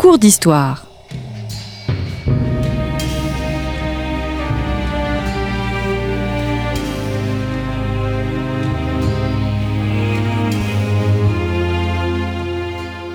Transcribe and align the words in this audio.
cours 0.00 0.18
d'histoire. 0.18 0.86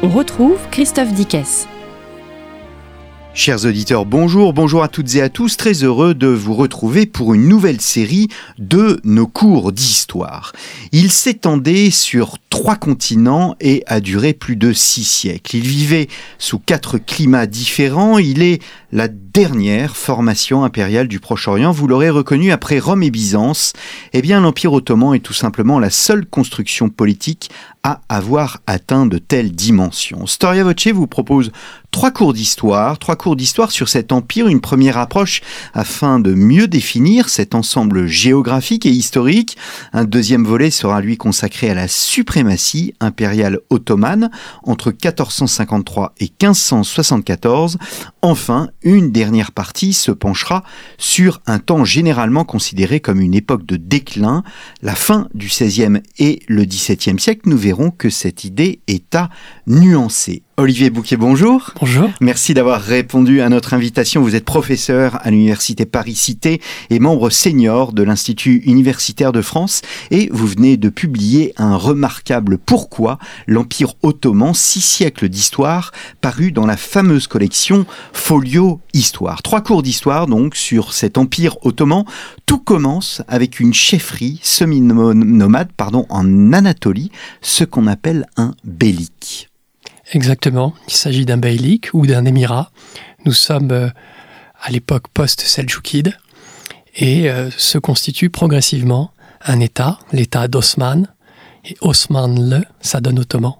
On 0.03 0.09
retrouve 0.09 0.59
Christophe 0.69 1.11
Dickès. 1.13 1.67
Chers 3.33 3.65
auditeurs, 3.65 4.05
bonjour, 4.05 4.53
bonjour 4.53 4.81
à 4.81 4.87
toutes 4.87 5.15
et 5.15 5.21
à 5.21 5.29
tous, 5.29 5.57
très 5.57 5.83
heureux 5.83 6.13
de 6.13 6.27
vous 6.27 6.53
retrouver 6.53 7.05
pour 7.05 7.33
une 7.33 7.49
nouvelle 7.49 7.81
série 7.81 8.29
de 8.59 9.01
nos 9.03 9.27
cours 9.27 9.71
d'histoire. 9.71 10.53
Il 10.93 11.11
s'étendait 11.11 11.89
sur 11.89 12.37
trois 12.55 12.77
continents 12.77 13.53
et 13.59 13.83
a 13.85 13.99
duré 13.99 14.31
plus 14.31 14.55
de 14.55 14.71
six 14.71 15.03
siècles. 15.03 15.57
Il 15.57 15.67
vivait 15.67 16.07
sous 16.37 16.57
quatre 16.57 16.97
climats 16.97 17.47
différents, 17.47 18.17
il 18.17 18.41
est 18.41 18.61
la 18.93 19.09
dernière 19.09 19.97
formation 19.97 20.63
impériale 20.63 21.09
du 21.09 21.19
Proche-Orient, 21.19 21.73
vous 21.73 21.85
l'aurez 21.85 22.09
reconnu 22.09 22.53
après 22.53 22.79
Rome 22.79 23.03
et 23.03 23.11
Byzance, 23.11 23.73
eh 24.13 24.21
bien 24.21 24.39
l'Empire 24.39 24.71
ottoman 24.71 25.13
est 25.13 25.19
tout 25.19 25.33
simplement 25.33 25.79
la 25.79 25.89
seule 25.89 26.25
construction 26.25 26.87
politique 26.87 27.51
à 27.83 28.01
avoir 28.07 28.61
atteint 28.65 29.05
de 29.05 29.17
telles 29.17 29.51
dimensions. 29.51 30.25
Storia 30.25 30.63
Voce 30.63 30.87
vous 30.87 31.05
propose 31.05 31.51
trois 31.91 32.09
cours 32.09 32.33
d'histoire, 32.33 32.97
trois 32.97 33.15
cours 33.15 33.35
d'histoire 33.35 33.71
sur 33.71 33.89
cet 33.89 34.11
empire, 34.11 34.47
une 34.47 34.61
première 34.61 34.97
approche 34.97 35.41
afin 35.73 36.19
de 36.19 36.33
mieux 36.33 36.67
définir 36.67 37.29
cet 37.29 37.53
ensemble 37.53 38.07
géographique 38.07 38.85
et 38.87 38.91
historique. 38.91 39.55
Un 39.93 40.05
deuxième 40.05 40.45
volet 40.45 40.71
sera 40.71 40.99
lui 40.99 41.17
consacré 41.17 41.69
à 41.69 41.75
la 41.75 41.87
suprématie 41.87 42.44
impériale 42.99 43.59
ottomane 43.69 44.29
entre 44.63 44.91
1453 44.91 46.13
et 46.19 46.31
1574. 46.41 47.77
Enfin, 48.21 48.69
une 48.83 49.11
dernière 49.11 49.51
partie 49.51 49.93
se 49.93 50.11
penchera 50.11 50.63
sur 50.97 51.41
un 51.45 51.59
temps 51.59 51.85
généralement 51.85 52.45
considéré 52.45 52.99
comme 52.99 53.21
une 53.21 53.33
époque 53.33 53.65
de 53.65 53.77
déclin, 53.77 54.43
la 54.81 54.95
fin 54.95 55.27
du 55.33 55.47
XVIe 55.47 56.01
et 56.19 56.41
le 56.47 56.65
XVIIe 56.65 57.19
siècle. 57.19 57.49
Nous 57.49 57.57
verrons 57.57 57.91
que 57.91 58.09
cette 58.09 58.43
idée 58.43 58.81
est 58.87 59.15
à 59.15 59.29
nuancer. 59.67 60.44
Olivier 60.57 60.89
Bouquet, 60.89 61.17
bonjour. 61.17 61.73
Bonjour. 61.81 62.09
Merci 62.21 62.53
d'avoir 62.53 62.81
répondu 62.81 63.41
à 63.41 63.49
notre 63.49 63.73
invitation. 63.73 64.21
Vous 64.21 64.35
êtes 64.35 64.45
professeur 64.45 65.19
à 65.21 65.29
l'Université 65.29 65.85
Paris-Cité 65.85 66.61
et 66.89 66.99
membre 66.99 67.29
senior 67.29 67.91
de 67.91 68.03
l'Institut 68.03 68.61
universitaire 68.65 69.33
de 69.33 69.41
France 69.41 69.81
et 70.11 70.29
vous 70.31 70.47
venez 70.47 70.77
de 70.77 70.87
publier 70.87 71.53
un 71.57 71.75
remarquable 71.75 72.57
Pourquoi 72.57 73.19
l'Empire 73.47 73.95
ottoman, 74.01 74.53
six 74.53 74.79
siècles 74.79 75.27
d'histoire, 75.27 75.91
paru 76.21 76.53
dans 76.53 76.65
la 76.65 76.77
fameuse 76.77 77.27
collection 77.27 77.85
Folio 78.13 78.79
Histoire. 78.93 79.43
Trois 79.43 79.59
cours 79.59 79.83
d'histoire 79.83 80.25
donc 80.25 80.55
sur 80.55 80.93
cet 80.93 81.17
Empire 81.17 81.57
ottoman. 81.65 82.05
Tout 82.45 82.59
commence 82.59 83.21
avec 83.27 83.59
une 83.59 83.73
chefferie 83.73 84.39
semi-nomade 84.41 85.73
pardon, 85.75 86.05
en 86.07 86.53
Anatolie, 86.53 87.11
ce 87.41 87.65
qu'on 87.65 87.87
appelle 87.87 88.25
un 88.37 88.53
bélique. 88.63 89.49
Exactement, 90.11 90.73
il 90.87 90.93
s'agit 90.93 91.25
d'un 91.25 91.37
beylik 91.37 91.89
ou 91.93 92.05
d'un 92.05 92.25
émirat. 92.25 92.69
Nous 93.25 93.33
sommes 93.33 93.71
euh, 93.71 93.89
à 94.61 94.69
l'époque 94.69 95.07
post-Seljoukide 95.07 96.15
et 96.95 97.29
euh, 97.29 97.49
se 97.57 97.79
constitue 97.79 98.29
progressivement 98.29 99.11
un 99.41 99.59
État, 99.59 99.97
l'État 100.11 100.47
d'Osman, 100.47 101.07
et 101.67 101.75
Osmanlı, 101.81 102.63
ça 102.81 103.01
donne 103.01 103.17
ottoman. 103.17 103.53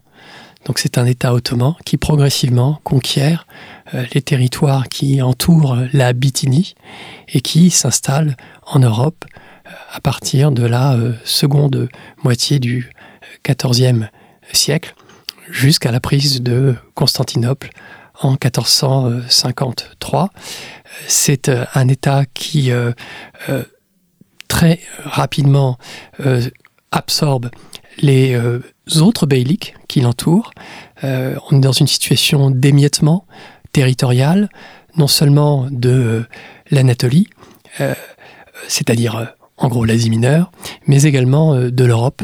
Donc 0.66 0.78
c'est 0.78 1.00
un 1.00 1.06
État 1.08 1.34
ottoman 1.34 1.74
qui 1.84 1.98
progressivement 1.98 2.80
conquiert 2.84 3.48
euh, 3.96 4.06
les 4.14 4.22
territoires 4.22 4.88
qui 4.88 5.24
entourent 5.24 5.78
la 5.94 6.14
Bithynie 6.14 6.76
et 7.30 7.42
qui 7.42 7.72
s'installe 7.72 8.38
en 8.68 8.80
Europe 8.80 9.26
à 9.92 10.00
partir 10.00 10.52
de 10.52 10.64
la 10.64 10.96
seconde 11.24 11.90
moitié 12.24 12.60
du 12.60 12.92
XIVe 13.44 14.10
siècle 14.54 14.94
jusqu'à 15.50 15.92
la 15.92 16.00
prise 16.00 16.42
de 16.42 16.76
Constantinople 16.94 17.70
en 18.22 18.32
1453. 18.32 20.30
C'est 21.08 21.50
euh, 21.50 21.66
un 21.74 21.88
État 21.88 22.26
qui 22.34 22.72
euh, 22.72 22.92
euh, 23.50 23.64
très 24.48 24.80
rapidement 25.04 25.78
absorbe 26.92 27.50
les 27.98 28.40
autres 29.02 29.26
beyliks 29.26 29.74
qui 29.88 30.02
l'entourent. 30.02 30.52
on 31.04 31.58
est 31.58 31.60
dans 31.60 31.72
une 31.72 31.88
situation 31.88 32.52
d'émiettement 32.52 33.26
territorial, 33.72 34.50
non 34.96 35.08
seulement 35.08 35.68
de 35.72 36.26
l'Anatolie, 36.72 37.28
c'est-à-dire 38.68 39.34
en 39.58 39.68
gros 39.68 39.84
l'Asie 39.84 40.10
mineure, 40.10 40.52
mais 40.88 41.04
également 41.04 41.56
de 41.56 41.84
l'Europe, 41.84 42.22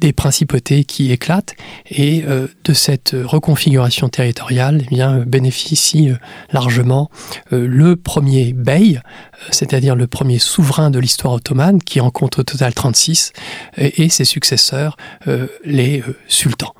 des 0.00 0.12
principautés 0.12 0.84
qui 0.84 1.12
éclatent 1.12 1.54
et 1.90 2.24
euh, 2.26 2.48
de 2.64 2.72
cette 2.72 3.14
reconfiguration 3.14 4.08
territoriale 4.08 4.82
eh 4.84 4.94
bien, 4.94 5.18
bénéficie 5.18 6.10
euh, 6.10 6.16
largement 6.52 7.10
le 7.50 7.96
premier 7.96 8.52
bey, 8.52 9.00
c'est-à-dire 9.50 9.96
le 9.96 10.06
premier 10.06 10.38
souverain 10.38 10.90
de 10.90 10.98
l'histoire 10.98 11.34
ottomane 11.34 11.80
qui 11.82 12.00
en 12.00 12.10
compte 12.10 12.38
au 12.38 12.42
total 12.42 12.74
36 12.74 13.32
et, 13.76 14.04
et 14.04 14.08
ses 14.08 14.24
successeurs, 14.24 14.96
les 15.64 16.02
sultans. 16.28 16.74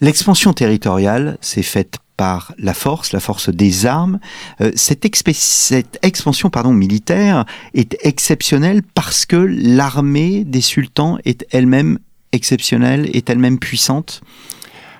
L'expansion 0.00 0.52
territoriale 0.52 1.38
s'est 1.40 1.62
faite 1.62 1.98
par 2.20 2.52
la 2.58 2.74
force, 2.74 3.12
la 3.12 3.20
force 3.20 3.48
des 3.48 3.86
armes. 3.86 4.20
Euh, 4.60 4.72
cette, 4.74 5.06
expansion 5.06 6.50
militaire 6.66 7.46
est 7.72 7.96
exceptionnelle 8.02 8.82
parce 8.94 9.24
que 9.24 9.36
l'armée 9.36 10.44
des 10.44 10.60
sultans 10.60 11.16
est 11.24 11.46
elle-même 11.50 11.98
exceptionnelle, 12.32 13.08
est 13.16 13.30
elle-même 13.30 13.58
puissante. 13.58 14.20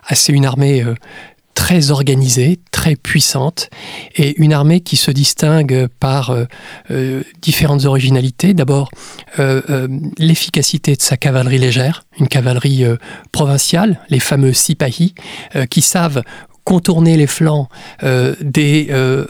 Ah, 0.08 0.14
c'est 0.14 0.32
une 0.32 0.46
armée 0.46 0.82
euh, 0.82 0.94
très 1.52 1.90
organisée, 1.90 2.58
très 2.70 2.96
puissante, 2.96 3.68
et 4.16 4.40
une 4.40 4.54
armée 4.54 4.80
qui 4.80 4.96
se 4.96 5.10
distingue 5.10 5.88
par 6.00 6.30
euh, 6.30 7.22
différentes 7.42 7.84
originalités. 7.84 8.54
D'abord, 8.54 8.88
l'efficacité 10.16 10.96
de 10.96 11.02
sa 11.02 11.18
cavalerie 11.18 11.58
légère, 11.58 12.04
une 12.18 12.28
cavalerie 12.28 12.84
provinciale, 13.30 14.00
les 14.08 14.20
fameux 14.20 14.54
sipahis, 14.54 15.14
qui 15.68 15.82
savent 15.82 16.22
contourner 16.64 17.16
les 17.16 17.26
flancs 17.26 17.68
euh, 18.02 18.34
des 18.40 18.88
euh, 18.90 19.26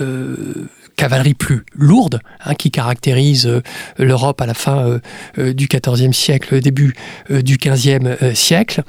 euh, 0.00 0.68
cavaleries 0.96 1.34
plus 1.34 1.64
lourdes 1.74 2.20
hein, 2.44 2.54
qui 2.54 2.70
caractérisent 2.70 3.62
l'Europe 3.98 4.40
à 4.40 4.46
la 4.46 4.52
fin 4.52 5.00
du 5.38 5.66
XIVe 5.66 6.12
siècle, 6.12 6.60
début 6.60 6.94
du 7.30 7.56
XVe 7.56 8.34
siècle. 8.34 8.82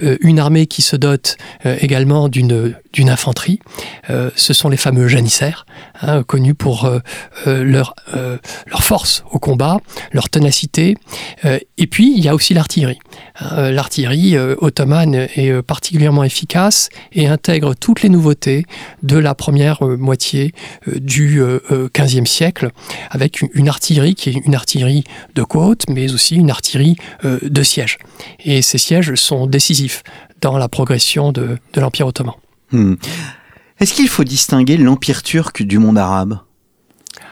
une 0.00 0.38
armée 0.38 0.66
qui 0.66 0.80
se 0.80 0.96
dote 0.96 1.36
également 1.64 2.30
d'une 2.30 2.74
d'une 2.92 3.10
infanterie. 3.10 3.60
ce 4.08 4.52
sont 4.52 4.68
les 4.68 4.76
fameux 4.76 5.08
janissaires, 5.08 5.66
hein, 6.02 6.22
connus 6.22 6.54
pour 6.54 6.90
leur, 7.46 7.94
leur 8.14 8.82
force 8.82 9.24
au 9.30 9.38
combat, 9.38 9.78
leur 10.12 10.28
ténacité. 10.28 10.96
et 11.44 11.86
puis, 11.86 12.14
il 12.16 12.24
y 12.24 12.28
a 12.28 12.34
aussi 12.34 12.54
l'artillerie. 12.54 12.98
Euh, 13.42 13.70
l'artillerie 13.70 14.36
euh, 14.36 14.54
ottomane 14.58 15.14
est 15.14 15.50
euh, 15.50 15.62
particulièrement 15.62 16.24
efficace 16.24 16.88
et 17.12 17.26
intègre 17.26 17.74
toutes 17.74 18.02
les 18.02 18.08
nouveautés 18.08 18.64
de 19.02 19.16
la 19.16 19.34
première 19.34 19.82
moitié 19.82 20.52
du 20.86 21.40
XVe 21.94 22.26
siècle, 22.26 22.70
avec 23.10 23.42
une 23.54 23.68
artillerie 23.68 24.14
qui 24.14 24.30
est 24.30 24.32
une 24.32 24.54
artillerie 24.54 25.04
de 25.34 25.42
côte, 25.42 25.84
mais 25.88 26.12
aussi 26.12 26.36
une 26.36 26.50
artillerie 26.50 26.96
de 27.24 27.62
siège. 27.62 27.98
Et 28.44 28.62
ces 28.62 28.78
sièges 28.78 29.14
sont 29.14 29.46
décisifs 29.46 30.02
dans 30.40 30.58
la 30.58 30.68
progression 30.68 31.32
de, 31.32 31.58
l'Empire 31.76 32.06
ottoman. 32.06 32.34
Hmm. 32.72 32.94
Est-ce 33.80 33.94
qu'il 33.94 34.08
faut 34.08 34.24
distinguer 34.24 34.76
l'Empire 34.76 35.22
turc 35.22 35.62
du 35.62 35.78
monde 35.78 35.98
arabe? 35.98 36.40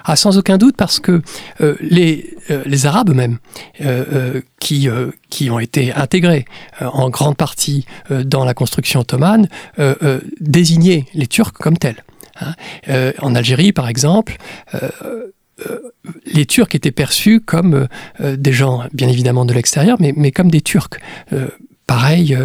Ah, 0.08 0.14
sans 0.14 0.38
aucun 0.38 0.56
doute, 0.56 0.76
parce 0.76 1.00
que 1.00 1.20
euh, 1.60 1.74
les, 1.80 2.36
euh, 2.50 2.62
les 2.64 2.86
Arabes 2.86 3.10
eux-mêmes, 3.10 3.38
euh, 3.80 4.40
qui, 4.60 4.88
qui 5.30 5.50
ont 5.50 5.58
été 5.58 5.92
intégrés 5.92 6.44
en 6.80 7.10
grande 7.10 7.36
partie 7.36 7.86
dans 8.10 8.44
la 8.44 8.54
construction 8.54 9.00
ottomane, 9.00 9.48
désignaient 10.40 11.06
les 11.14 11.26
Turcs 11.26 11.52
comme 11.52 11.76
tels. 11.76 12.04
Hein. 12.40 13.12
en 13.20 13.34
Algérie, 13.34 13.72
par 13.72 13.88
exemple, 13.88 14.36
les 16.26 16.46
Turcs 16.46 16.74
étaient 16.74 16.90
perçus 16.90 17.40
comme 17.40 17.86
des 18.20 18.52
gens, 18.52 18.84
bien 18.92 19.08
évidemment, 19.08 19.44
de 19.44 19.54
l'extérieur, 19.54 19.96
mais, 20.00 20.12
mais 20.16 20.32
comme 20.32 20.50
des 20.50 20.62
Turcs. 20.62 20.98
pareil 21.86 22.36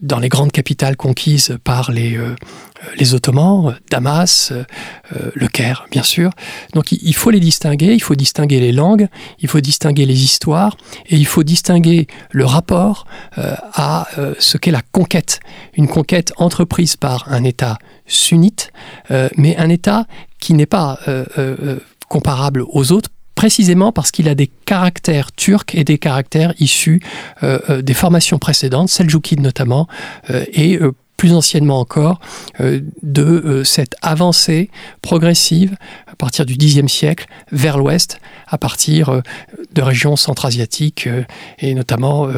dans 0.00 0.18
les 0.18 0.28
grandes 0.28 0.52
capitales 0.52 0.96
conquises 0.96 1.58
par 1.64 1.90
les, 1.90 2.16
euh, 2.16 2.34
Ottomans, 3.12 3.76
Damas, 3.90 4.52
le 5.34 5.48
Caire, 5.48 5.86
bien 5.90 6.02
sûr. 6.02 6.30
Donc 6.74 6.92
il 6.92 7.14
faut 7.14 7.30
les 7.30 7.40
distinguer, 7.40 7.94
il 7.94 8.02
faut 8.02 8.14
distinguer 8.14 8.60
les 8.60 8.72
langues, 8.72 9.08
il 9.40 9.48
faut 9.48 9.60
distinguer 9.60 10.06
les 10.06 10.22
histoires, 10.22 10.76
et 11.08 11.16
il 11.16 11.26
faut 11.26 11.42
distinguer 11.42 12.06
le 12.30 12.44
rapport 12.44 13.06
à 13.36 14.06
ce 14.38 14.58
qu'est 14.58 14.70
la 14.70 14.82
conquête. 14.92 15.40
Une 15.74 15.88
conquête 15.88 16.32
entreprise 16.36 16.96
par 16.96 17.32
un 17.32 17.44
État 17.44 17.78
sunnite, 18.06 18.72
mais 19.36 19.56
un 19.56 19.68
État 19.68 20.06
qui 20.38 20.54
n'est 20.54 20.66
pas 20.66 20.98
comparable 22.08 22.62
aux 22.68 22.92
autres 22.92 23.10
précisément 23.36 23.92
parce 23.92 24.10
qu'il 24.10 24.28
a 24.28 24.34
des 24.34 24.48
caractères 24.48 25.30
turcs 25.30 25.74
et 25.74 25.84
des 25.84 25.98
caractères 25.98 26.54
issus 26.58 27.00
euh, 27.44 27.60
euh, 27.70 27.82
des 27.82 27.94
formations 27.94 28.38
précédentes, 28.38 28.88
seljoukides 28.88 29.40
notamment, 29.40 29.86
euh, 30.30 30.44
et 30.52 30.80
plus 31.16 31.32
anciennement 31.32 31.80
encore, 31.80 32.20
de 32.60 33.62
cette 33.64 33.94
avancée 34.02 34.68
progressive 35.00 35.74
à 36.06 36.14
partir 36.14 36.44
du 36.44 36.58
Xe 36.58 36.86
siècle 36.88 37.26
vers 37.52 37.78
l'ouest, 37.78 38.20
à 38.48 38.58
partir 38.58 39.22
de 39.72 39.82
régions 39.82 40.16
centra-asiatiques 40.16 41.08
et 41.58 41.72
notamment 41.72 42.28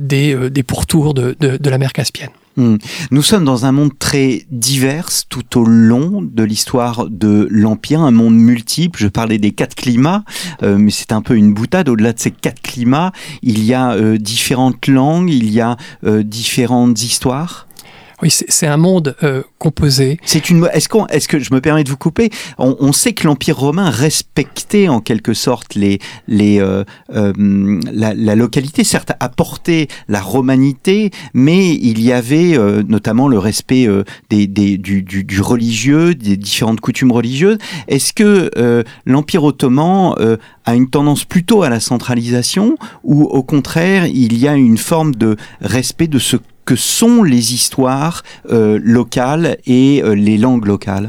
des 0.00 0.62
pourtours 0.66 1.12
de 1.12 1.68
la 1.68 1.76
mer 1.76 1.92
Caspienne. 1.92 2.30
Hmm. 2.58 2.76
Nous 3.12 3.22
sommes 3.22 3.44
dans 3.44 3.66
un 3.66 3.72
monde 3.72 3.96
très 4.00 4.44
divers 4.50 5.08
tout 5.28 5.60
au 5.60 5.64
long 5.64 6.22
de 6.22 6.42
l'histoire 6.42 7.08
de 7.08 7.46
l'Empire, 7.52 8.00
un 8.00 8.10
monde 8.10 8.34
multiple. 8.34 8.98
Je 8.98 9.06
parlais 9.06 9.38
des 9.38 9.52
quatre 9.52 9.76
climats, 9.76 10.24
euh, 10.64 10.76
mais 10.76 10.90
c'est 10.90 11.12
un 11.12 11.22
peu 11.22 11.36
une 11.36 11.54
boutade. 11.54 11.88
Au-delà 11.88 12.12
de 12.12 12.18
ces 12.18 12.32
quatre 12.32 12.60
climats, 12.60 13.12
il 13.42 13.62
y 13.62 13.74
a 13.74 13.92
euh, 13.92 14.18
différentes 14.18 14.88
langues, 14.88 15.30
il 15.30 15.52
y 15.52 15.60
a 15.60 15.76
euh, 16.02 16.24
différentes 16.24 17.00
histoires. 17.00 17.67
Oui, 18.20 18.30
c'est 18.30 18.66
un 18.66 18.76
monde 18.76 19.14
euh, 19.22 19.42
composé. 19.58 20.18
C'est 20.24 20.50
une. 20.50 20.68
Est-ce 20.72 20.88
qu'on, 20.88 21.06
est-ce 21.06 21.28
que 21.28 21.38
je 21.38 21.54
me 21.54 21.60
permets 21.60 21.84
de 21.84 21.88
vous 21.88 21.96
couper 21.96 22.30
on, 22.58 22.76
on, 22.80 22.92
sait 22.92 23.12
que 23.12 23.26
l'Empire 23.28 23.56
romain 23.56 23.90
respectait 23.90 24.88
en 24.88 25.00
quelque 25.00 25.34
sorte 25.34 25.76
les 25.76 26.00
les 26.26 26.60
euh, 26.60 26.82
euh, 27.14 27.32
la, 27.92 28.14
la, 28.14 28.34
localité, 28.34 28.82
certes 28.82 29.12
apportait 29.20 29.86
la 30.08 30.20
romanité, 30.20 31.12
mais 31.32 31.74
il 31.74 32.02
y 32.02 32.12
avait 32.12 32.58
euh, 32.58 32.82
notamment 32.86 33.28
le 33.28 33.38
respect 33.38 33.86
euh, 33.86 34.02
des, 34.30 34.48
des 34.48 34.78
du, 34.78 35.02
du, 35.02 35.22
du, 35.22 35.40
religieux, 35.40 36.16
des 36.16 36.36
différentes 36.36 36.80
coutumes 36.80 37.12
religieuses. 37.12 37.58
Est-ce 37.86 38.12
que 38.12 38.50
l'Empire 39.06 39.44
ottoman 39.44 40.14
a 40.64 40.74
une 40.74 40.90
tendance 40.90 41.24
plutôt 41.24 41.62
à 41.62 41.68
la 41.68 41.80
centralisation 41.80 42.76
ou 43.04 43.24
au 43.24 43.42
contraire 43.42 44.06
il 44.06 44.36
y 44.36 44.48
a 44.48 44.54
une 44.54 44.78
forme 44.78 45.14
de 45.14 45.36
respect 45.60 46.08
de 46.08 46.18
ce 46.18 46.36
que 46.68 46.76
sont 46.76 47.22
les 47.22 47.54
histoires 47.54 48.22
euh, 48.50 48.78
locales 48.82 49.56
et 49.64 50.02
euh, 50.02 50.12
les 50.12 50.36
langues 50.36 50.66
locales? 50.66 51.08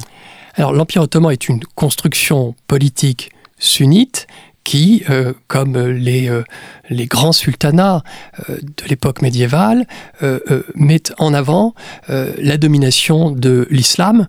Alors 0.55 0.71
l'Empire 0.71 1.01
ottoman 1.01 1.33
est 1.33 1.49
une 1.49 1.59
construction 1.75 2.55
politique 2.67 3.29
sunnite 3.57 4.25
qui, 4.69 5.01
euh, 5.09 5.33
comme 5.47 5.75
les, 5.87 6.29
euh, 6.29 6.43
les 6.91 7.07
grands 7.07 7.31
sultanats 7.31 8.03
euh, 8.51 8.57
de 8.61 8.87
l'époque 8.87 9.23
médiévale, 9.23 9.87
euh, 10.21 10.39
euh, 10.51 10.61
mettent 10.75 11.11
en 11.17 11.33
avant 11.33 11.73
la 12.07 12.57
domination 12.57 13.31
de 13.31 13.67
l'islam 13.71 14.27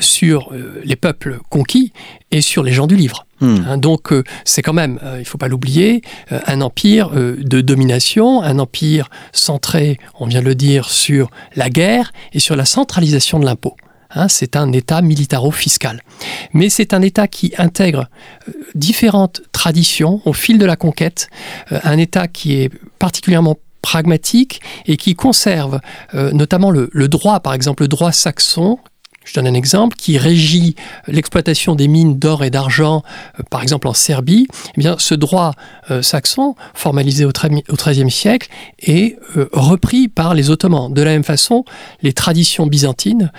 sur 0.00 0.52
les 0.84 0.96
peuples 0.96 1.38
conquis 1.48 1.92
et 2.30 2.40
sur 2.40 2.62
les 2.62 2.72
gens 2.72 2.86
du 2.86 2.94
livre. 2.94 3.26
Hmm. 3.40 3.56
Hein, 3.66 3.78
donc 3.78 4.12
c'est 4.44 4.62
quand 4.62 4.72
même, 4.72 4.98
il 5.14 5.20
ne 5.20 5.24
faut 5.24 5.38
pas 5.38 5.48
l'oublier, 5.48 6.02
un 6.30 6.60
empire 6.60 7.10
de 7.10 7.60
domination, 7.60 8.42
un 8.42 8.58
empire 8.58 9.08
centré, 9.32 9.98
on 10.18 10.26
vient 10.26 10.40
de 10.40 10.46
le 10.46 10.54
dire, 10.54 10.88
sur 10.88 11.30
la 11.56 11.70
guerre 11.70 12.12
et 12.32 12.38
sur 12.38 12.56
la 12.56 12.64
centralisation 12.64 13.38
de 13.38 13.44
l'impôt. 13.44 13.76
Hein, 14.14 14.28
c'est 14.28 14.56
un 14.56 14.72
État 14.72 15.02
militaro-fiscal. 15.02 16.02
Mais 16.52 16.68
c'est 16.68 16.94
un 16.94 17.02
État 17.02 17.28
qui 17.28 17.52
intègre 17.58 18.08
euh, 18.48 18.52
différentes 18.74 19.42
traditions 19.52 20.20
au 20.24 20.32
fil 20.32 20.58
de 20.58 20.64
la 20.66 20.76
conquête, 20.76 21.28
euh, 21.72 21.78
un 21.84 21.98
État 21.98 22.26
qui 22.26 22.54
est 22.54 22.70
particulièrement 22.98 23.56
pragmatique 23.82 24.60
et 24.86 24.96
qui 24.96 25.14
conserve 25.14 25.80
euh, 26.14 26.32
notamment 26.32 26.70
le, 26.70 26.90
le 26.92 27.08
droit, 27.08 27.40
par 27.40 27.54
exemple 27.54 27.84
le 27.84 27.88
droit 27.88 28.12
saxon, 28.12 28.78
je 29.30 29.34
donne 29.36 29.46
un 29.46 29.54
exemple 29.54 29.96
qui 29.96 30.18
régit 30.18 30.74
l'exploitation 31.06 31.76
des 31.76 31.86
mines 31.86 32.18
d'or 32.18 32.42
et 32.42 32.50
d'argent, 32.50 33.04
euh, 33.38 33.44
par 33.48 33.62
exemple 33.62 33.86
en 33.86 33.94
Serbie. 33.94 34.48
Eh 34.76 34.80
bien, 34.80 34.96
ce 34.98 35.14
droit 35.14 35.52
euh, 35.92 36.02
saxon, 36.02 36.56
formalisé 36.74 37.24
au 37.24 37.30
XIIIe 37.30 38.10
siècle, 38.10 38.48
est 38.80 39.16
euh, 39.36 39.48
repris 39.52 40.08
par 40.08 40.34
les 40.34 40.50
Ottomans. 40.50 40.92
De 40.92 41.02
la 41.02 41.12
même 41.12 41.22
façon, 41.22 41.64
les 42.02 42.12
traditions 42.12 42.66
byzantines, 42.66 43.30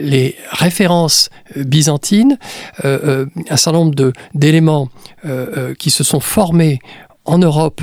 les 0.00 0.36
références 0.50 1.30
byzantines, 1.56 2.38
un 2.82 3.26
certain 3.56 3.72
nombre 3.72 4.12
d'éléments 4.34 4.88
qui 5.78 5.90
se 5.90 6.04
sont 6.04 6.20
formés 6.20 6.80
en 7.24 7.38
Europe 7.38 7.80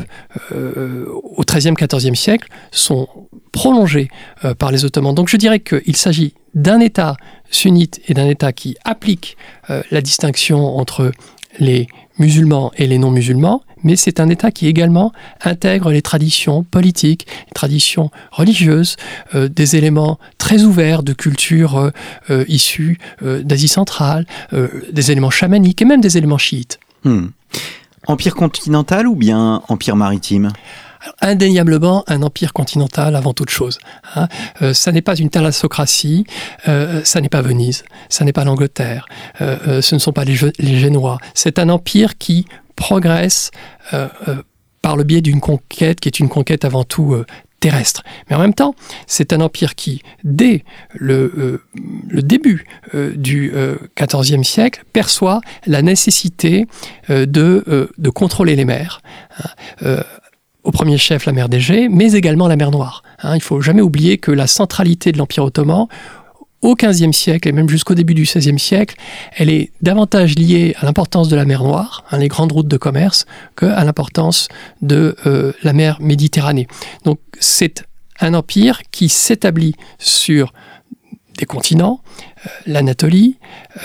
euh, 0.52 1.06
au 1.08 1.44
XIIIe, 1.44 1.74
XIVe 1.74 2.16
siècle 2.16 2.48
sont 2.72 3.08
prolongés 3.52 4.10
euh, 4.46 4.54
par 4.54 4.72
les 4.72 4.86
Ottomans. 4.86 5.16
Donc 5.16 5.30
je 5.30 5.38
dirais 5.38 5.60
qu'il 5.60 5.96
s'agit 5.96 6.34
d'un 6.54 6.80
État 6.80 7.18
sunnite 7.50 8.02
et 8.08 8.14
d'un 8.14 8.28
État 8.28 8.54
qui 8.54 8.78
applique 8.84 9.38
euh, 9.70 9.84
la 9.92 10.02
distinction 10.02 10.78
entre 10.78 11.12
les 11.60 11.88
musulmans 12.18 12.72
et 12.78 12.88
les 12.88 12.98
non-musulmans, 12.98 13.64
mais 13.84 13.96
c'est 13.96 14.20
un 14.20 14.30
État 14.30 14.52
qui 14.52 14.68
également 14.68 15.12
intègre 15.44 15.92
les 15.92 16.02
traditions 16.02 16.64
politiques, 16.64 17.26
les 17.48 17.54
traditions 17.54 18.12
religieuses, 18.32 18.96
euh, 19.36 19.48
des 19.48 19.76
éléments 19.76 20.20
très 20.38 20.64
ouverts 20.64 21.04
de 21.04 21.14
culture 21.14 21.78
euh, 21.78 21.90
euh, 22.30 22.46
issue 22.48 23.00
euh, 23.24 23.42
d'Asie 23.44 23.68
centrale, 23.68 24.26
euh, 24.54 24.68
des 24.92 25.12
éléments 25.12 25.30
chamaniques 25.30 25.82
et 25.82 25.86
même 25.86 26.02
des 26.02 26.18
éléments 26.18 26.38
chiites. 26.38 26.80
Hmm. 27.04 27.28
Empire 28.08 28.36
continental 28.36 29.08
ou 29.08 29.16
bien 29.16 29.62
empire 29.68 29.96
maritime? 29.96 30.52
Indéniablement 31.22 32.04
un 32.08 32.22
empire 32.22 32.54
continental 32.54 33.16
avant 33.16 33.34
toute 33.34 33.50
chose. 33.50 33.80
Hein. 34.16 34.28
Euh, 34.62 34.74
ça 34.74 34.92
n'est 34.92 35.02
pas 35.02 35.16
une 35.16 35.30
thalassocratie, 35.30 36.26
euh, 36.68 37.02
ça 37.04 37.22
n'est 37.22 37.30
pas 37.30 37.42
Venise, 37.42 37.84
ça 38.10 38.24
n'est 38.24 38.34
pas 38.34 38.44
l'Angleterre, 38.44 39.08
euh, 39.42 39.82
ce 39.82 39.96
ne 39.96 40.00
sont 40.00 40.14
pas 40.14 40.26
les, 40.26 40.36
les 40.60 40.80
Génois. 40.80 41.18
C'est 41.34 41.58
un 41.58 41.70
empire 41.70 42.18
qui 42.18 42.46
progresse 42.76 43.52
par 44.82 44.96
le 44.96 45.04
biais 45.04 45.22
d'une 45.22 45.42
conquête 45.42 46.00
qui 46.00 46.08
est 46.08 46.20
une 46.20 46.30
conquête 46.30 46.66
avant 46.66 46.84
tout 46.84 47.16
terrestre. 47.62 48.04
Mais 48.30 48.36
en 48.36 48.40
même 48.40 48.54
temps, 48.54 48.76
c'est 49.08 49.32
un 49.32 49.40
empire 49.40 49.76
qui, 49.76 50.02
dès 50.26 50.66
le, 50.94 51.62
euh, 52.14 52.22
début 52.22 52.66
euh, 52.94 53.14
du 53.16 53.54
euh, 53.56 53.78
XIVe 53.98 54.44
siècle, 54.44 54.84
perçoit 54.92 55.40
la 55.66 55.82
nécessité 55.82 56.66
euh, 57.10 57.26
de, 57.26 57.64
euh, 57.70 58.12
contrôler 58.12 58.58
les 58.58 58.66
mers. 58.66 59.02
Hein, 59.40 59.50
euh, 59.84 60.04
au 60.64 60.72
premier 60.72 60.98
chef 60.98 61.26
la 61.26 61.32
mer 61.32 61.50
d'Égée, 61.50 61.90
mais 61.90 62.12
également 62.14 62.48
la 62.48 62.56
mer 62.56 62.72
Noire. 62.72 63.04
Hein, 63.24 63.34
il 63.34 63.38
ne 63.40 63.44
faut 63.44 63.62
jamais 63.62 63.82
oublier 63.82 64.18
que 64.18 64.32
la 64.32 64.48
centralité 64.48 65.12
de 65.12 65.18
l'Empire 65.18 65.44
ottoman 65.44 65.88
au 66.62 66.76
XVe 66.76 67.12
siècle 67.12 67.48
et 67.48 67.52
même 67.52 67.70
jusqu'au 67.70 67.96
début 67.96 68.14
du 68.14 68.24
XVIe 68.24 68.60
siècle, 68.60 68.96
elle 69.36 69.50
est 69.50 69.72
davantage 69.82 70.36
liée 70.38 70.76
à 70.80 70.86
l'importance 70.86 71.28
de 71.28 71.36
la 71.36 71.46
mer 71.46 71.64
Noire, 71.64 72.04
hein, 72.12 72.18
les 72.18 72.28
grandes 72.28 72.52
routes 72.52 72.68
de 72.68 72.78
commerce, 72.78 73.26
qu'à 73.56 73.84
l'importance 73.84 74.48
de 74.82 75.16
euh, 75.26 75.54
la 75.64 75.74
mer 75.74 75.98
Méditerranée. 76.02 76.68
Donc 77.04 77.20
c'est 77.40 77.84
un 78.20 78.34
empire 78.34 78.82
qui 78.92 79.10
s'établit 79.10 79.76
sur 79.98 80.54
des 81.38 81.46
continents, 81.46 82.02
euh, 82.46 82.50
l'Anatolie, 82.68 83.38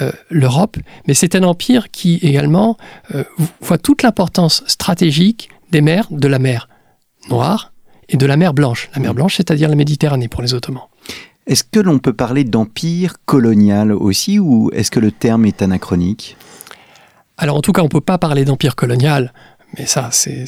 euh, 0.02 0.12
l'Europe, 0.30 0.76
mais 1.06 1.14
c'est 1.14 1.34
un 1.34 1.44
empire 1.44 1.90
qui 1.90 2.18
également 2.22 2.76
voit 3.60 3.78
toute 3.78 4.02
l'importance 4.02 4.62
stratégique 4.66 5.48
des 5.70 5.80
mers, 5.80 6.08
de 6.10 6.28
la 6.28 6.38
mer 6.38 6.68
Noire 7.30 7.72
et 8.08 8.16
de 8.16 8.26
la 8.26 8.36
mer 8.36 8.52
Blanche. 8.52 8.90
La 8.94 9.00
mer 9.00 9.14
Blanche, 9.14 9.36
c'est-à-dire 9.36 9.68
la 9.68 9.74
Méditerranée 9.74 10.28
pour 10.28 10.42
les 10.42 10.54
Ottomans. 10.54 10.84
Est-ce 11.46 11.62
que 11.64 11.78
l'on 11.78 11.98
peut 11.98 12.12
parler 12.12 12.44
d'empire 12.44 13.16
colonial 13.24 13.92
aussi 13.92 14.38
ou 14.38 14.70
est-ce 14.72 14.90
que 14.90 14.98
le 14.98 15.12
terme 15.12 15.46
est 15.46 15.62
anachronique? 15.62 16.36
Alors 17.38 17.56
en 17.56 17.62
tout 17.62 17.72
cas, 17.72 17.82
on 17.82 17.84
ne 17.84 17.90
peut 17.90 18.00
pas 18.00 18.18
parler 18.18 18.44
d'empire 18.44 18.74
colonial, 18.74 19.32
mais 19.78 19.86
ça, 19.86 20.08
c'est 20.10 20.46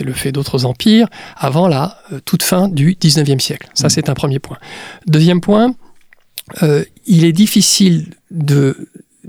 le 0.00 0.12
fait 0.12 0.32
d'autres 0.32 0.66
empires, 0.66 1.08
avant 1.36 1.66
la 1.66 1.98
euh, 2.12 2.20
toute 2.24 2.42
fin 2.42 2.68
du 2.68 2.94
19e 2.94 3.40
siècle. 3.40 3.68
Ça, 3.74 3.86
mmh. 3.86 3.90
c'est 3.90 4.08
un 4.08 4.14
premier 4.14 4.38
point. 4.38 4.58
Deuxième 5.06 5.40
point, 5.40 5.74
euh, 6.62 6.84
il 7.06 7.24
est 7.24 7.32
difficile 7.32 8.14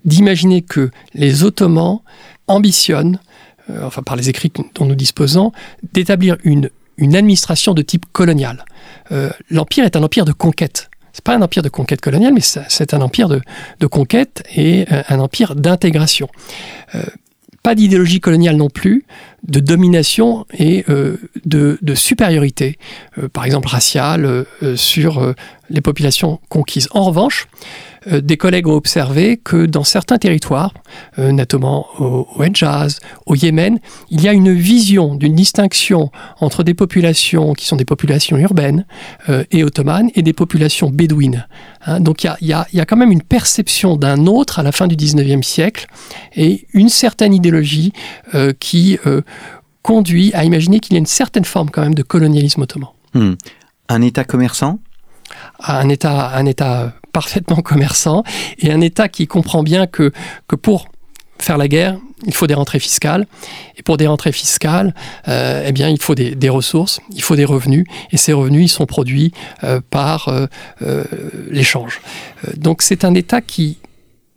d'imaginer 0.06 0.62
que 0.62 0.92
les 1.14 1.44
Ottomans 1.44 2.02
ambitionnent, 2.48 3.20
euh, 3.70 3.86
enfin 3.86 4.04
par 4.04 4.16
les 4.16 4.30
écrits 4.30 4.52
dont 4.76 4.86
nous 4.86 4.96
disposons, 4.96 5.52
d'établir 5.94 6.38
une, 6.44 6.70
une 6.98 7.16
administration 7.16 7.74
de 7.74 7.82
type 7.82 8.06
colonial. 8.12 8.66
Euh, 9.12 9.32
L'empire 9.50 9.86
est 9.86 9.96
un 9.96 10.04
empire 10.04 10.26
de 10.26 10.34
conquête 10.34 10.91
c'est 11.14 11.24
pas 11.24 11.36
un 11.36 11.42
empire 11.42 11.64
de 11.64 11.70
conquête 11.70 12.02
coloniale, 12.02 12.34
mais 12.34 12.42
c'est 12.42 12.94
un 12.94 13.02
empire 13.02 13.30
de, 13.30 13.88
conquête 13.88 14.44
et 14.56 14.86
euh, 14.92 15.04
un 15.10 15.20
empire 15.20 15.56
d'intégration. 15.56 16.30
Euh, 16.96 17.04
pas 17.64 17.76
d'idéologie 17.76 18.20
coloniale 18.20 18.56
non 18.56 18.70
plus, 18.70 19.06
de 19.44 19.60
domination 19.60 20.48
et 20.58 20.84
de, 21.46 21.78
de, 21.80 21.96
supériorité, 21.96 22.80
par 23.34 23.46
exemple 23.46 23.68
raciale, 23.68 24.46
sur 24.76 25.36
les 25.70 25.82
populations 25.82 26.40
conquises. 26.50 26.88
En 26.90 27.04
revanche, 27.04 27.48
euh, 28.08 28.22
des 28.22 28.38
collègues 28.38 28.68
ont 28.68 28.76
observé 28.76 29.38
que 29.38 29.66
dans 29.66 29.84
certains 29.84 30.18
territoires, 30.18 30.74
euh, 31.20 31.32
notamment 31.32 31.88
au, 32.00 32.28
au 32.36 32.44
Hejaz, 32.44 33.00
au 33.26 33.36
Yémen, 33.36 33.80
il 34.10 34.22
y 34.22 34.28
a 34.28 34.34
une 34.34 34.54
vision 34.54 35.16
d'une 35.16 35.36
distinction 35.36 36.12
entre 36.40 36.64
des 36.64 36.74
populations 36.74 37.54
qui 37.54 37.68
sont 37.68 37.76
des 37.76 37.86
populations 37.86 38.38
urbaines 38.38 38.86
euh, 39.30 39.44
et 39.52 39.64
ottomanes 39.64 40.10
et 40.16 40.24
des 40.24 40.34
populations 40.34 40.90
bédouines. 40.90 41.46
Hein. 41.86 42.00
donc 42.00 42.24
il 42.24 42.48
y, 42.48 42.54
a, 42.54 42.86
quand 42.86 42.98
même 42.98 43.12
une 43.12 43.24
perception 43.24 43.96
d'un 43.98 44.28
autre 44.28 44.60
à 44.60 44.64
la 44.64 44.72
fin 44.72 44.88
du 44.88 44.96
19e 44.96 45.42
siècle 45.42 45.88
et 46.36 46.68
une 46.74 46.90
certaine 46.90 47.34
idéologie 47.34 47.92
qui 48.60 49.00
conduit 49.82 50.32
à 50.34 50.44
imaginer 50.44 50.80
qu'il 50.80 50.94
y 50.94 50.96
a 50.96 51.00
une 51.00 51.06
certaine 51.08 51.46
forme 51.46 51.70
quand 51.72 51.82
même 51.82 51.96
de 51.96 52.04
colonialisme 52.04 52.62
ottoman. 52.62 52.90
Hmm. 53.14 53.34
Un 53.90 54.02
État 54.02 54.24
commerçant? 54.24 54.80
Un 55.64 55.90
État, 55.90 56.32
un 56.36 56.46
État 56.46 56.94
parfaitement 57.12 57.58
commerçant 57.58 58.24
et 58.60 58.72
un 58.72 58.82
État 58.82 59.10
qui 59.10 59.28
comprend 59.28 59.64
bien 59.64 59.88
que, 59.88 60.12
pour 60.62 60.88
faire 61.40 61.58
la 61.58 61.68
guerre, 61.68 61.98
il 62.28 62.34
faut 62.34 62.46
des 62.46 62.54
rentrées 62.54 62.80
fiscales. 62.80 63.26
Et 63.78 63.82
pour 63.84 63.98
des 63.98 64.06
rentrées 64.06 64.32
fiscales, 64.32 64.94
euh, 65.28 65.68
eh 65.68 65.90
il 65.90 66.02
faut 66.02 66.14
des, 66.14 66.50
ressources, 66.50 67.00
il 67.12 67.24
faut 67.24 67.36
des 67.36 67.46
revenus. 67.46 67.86
Et 68.12 68.18
ces 68.18 68.34
revenus, 68.34 68.66
ils 68.66 68.74
sont 68.74 68.86
produits 68.86 69.34
euh, 69.64 69.82
par 69.90 70.28
euh, 70.30 70.48
l'échange. 71.50 72.02
donc 72.56 72.84
c'est 72.84 73.04
un 73.06 73.16
État 73.16 73.42
qui, 73.42 73.78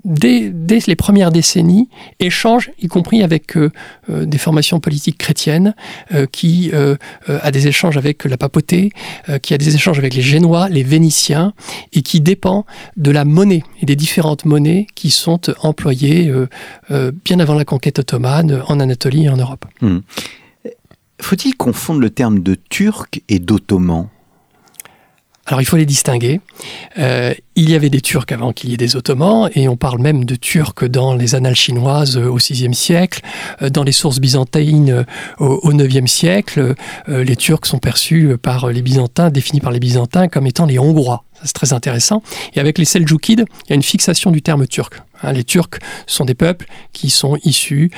dès, 0.05 0.53
les 0.87 0.97
premières 0.97 1.33
décennies, 1.33 1.89
échange, 2.21 2.71
y 2.81 2.89
compris 2.89 3.23
avec 3.23 3.57
euh, 3.57 3.71
euh, 4.11 4.27
des 4.27 4.39
formations 4.39 4.81
politiques 4.81 5.19
chrétiennes, 5.19 5.75
euh, 6.13 6.27
qui 6.27 6.73
a 7.29 7.51
des 7.51 7.69
échanges 7.69 7.97
avec 7.97 8.25
la 8.25 8.37
papauté, 8.37 8.91
qui 9.43 9.55
a 9.55 9.59
des 9.59 9.75
échanges 9.75 9.99
avec 9.99 10.15
les 10.15 10.23
Génois, 10.23 10.69
les 10.69 10.83
Vénitiens, 10.83 11.53
et 11.93 12.03
qui 12.03 12.21
dépend 12.21 12.67
de 12.97 13.11
la 13.11 13.25
monnaie 13.25 13.63
et 13.81 13.87
des 13.87 13.97
différentes 13.97 14.45
monnaies 14.45 14.87
qui 14.95 15.11
sont 15.11 15.41
employées 15.63 16.33
bien 17.25 17.41
avant 17.41 17.55
la 17.55 17.65
conquête 17.65 17.99
ottomane 17.99 18.63
en 18.69 18.81
Anatolie 18.81 19.25
et 19.25 19.29
en 19.29 19.37
Europe. 19.37 19.65
Hmm. 19.81 19.99
Faut-il 21.21 21.57
confondre 21.57 22.01
le 22.01 22.11
terme 22.11 22.41
de 22.41 22.55
turc 22.55 23.23
et 23.29 23.39
d'ottoman? 23.39 24.09
Alors 25.47 25.61
il 25.61 25.67
faut 25.67 25.77
les 25.77 25.87
distinguer. 25.87 26.41
Euh, 26.99 27.35
il 27.55 27.71
y 27.71 27.75
avait 27.75 27.91
des 27.91 28.01
Turcs 28.01 28.31
avant 28.31 28.53
qu'il 28.53 28.71
y 28.71 28.75
ait 28.75 28.79
des 28.79 28.97
Ottomans, 28.97 29.51
et 29.55 29.69
on 29.69 29.77
parle 29.77 30.01
même 30.01 30.25
de 30.25 30.37
Turcs 30.37 30.85
dans 30.89 31.15
les 31.15 31.35
annales 31.35 31.55
chinoises 31.55 32.17
au 32.17 32.37
VIe 32.37 32.75
siècle, 32.75 33.21
euh, 33.61 33.69
dans 33.69 33.85
les 33.85 33.93
sources 33.93 34.21
byzantines 34.21 35.05
au 35.39 35.71
IXe 35.71 36.11
siècle. 36.11 36.75
Euh, 37.09 37.25
les 37.25 37.37
Turcs 37.37 37.67
sont 37.67 37.79
perçus 37.79 38.37
par 38.41 38.69
les 38.69 38.81
Byzantins, 38.81 39.31
définis 39.31 39.61
par 39.61 39.73
les 39.73 39.81
Byzantins 39.81 40.29
comme 40.29 40.47
étant 40.47 40.65
les 40.65 40.79
Hongrois. 40.79 41.25
C'est 41.43 41.53
très 41.53 41.75
intéressant. 41.75 42.23
Et 42.55 42.61
avec 42.61 42.79
les 42.79 42.87
Seljoukides, 42.87 43.45
il 43.67 43.71
y 43.71 43.73
a 43.73 43.77
une 43.77 43.83
fixation 43.83 44.31
du 44.31 44.41
terme 44.41 44.67
turc. 44.67 45.03
Hein, 45.23 45.33
les 45.33 45.45
Turcs 45.45 45.79
sont 46.07 46.25
des 46.25 46.35
peuples 46.35 46.67
qui 46.93 47.11
sont 47.11 47.37
issus 47.45 47.91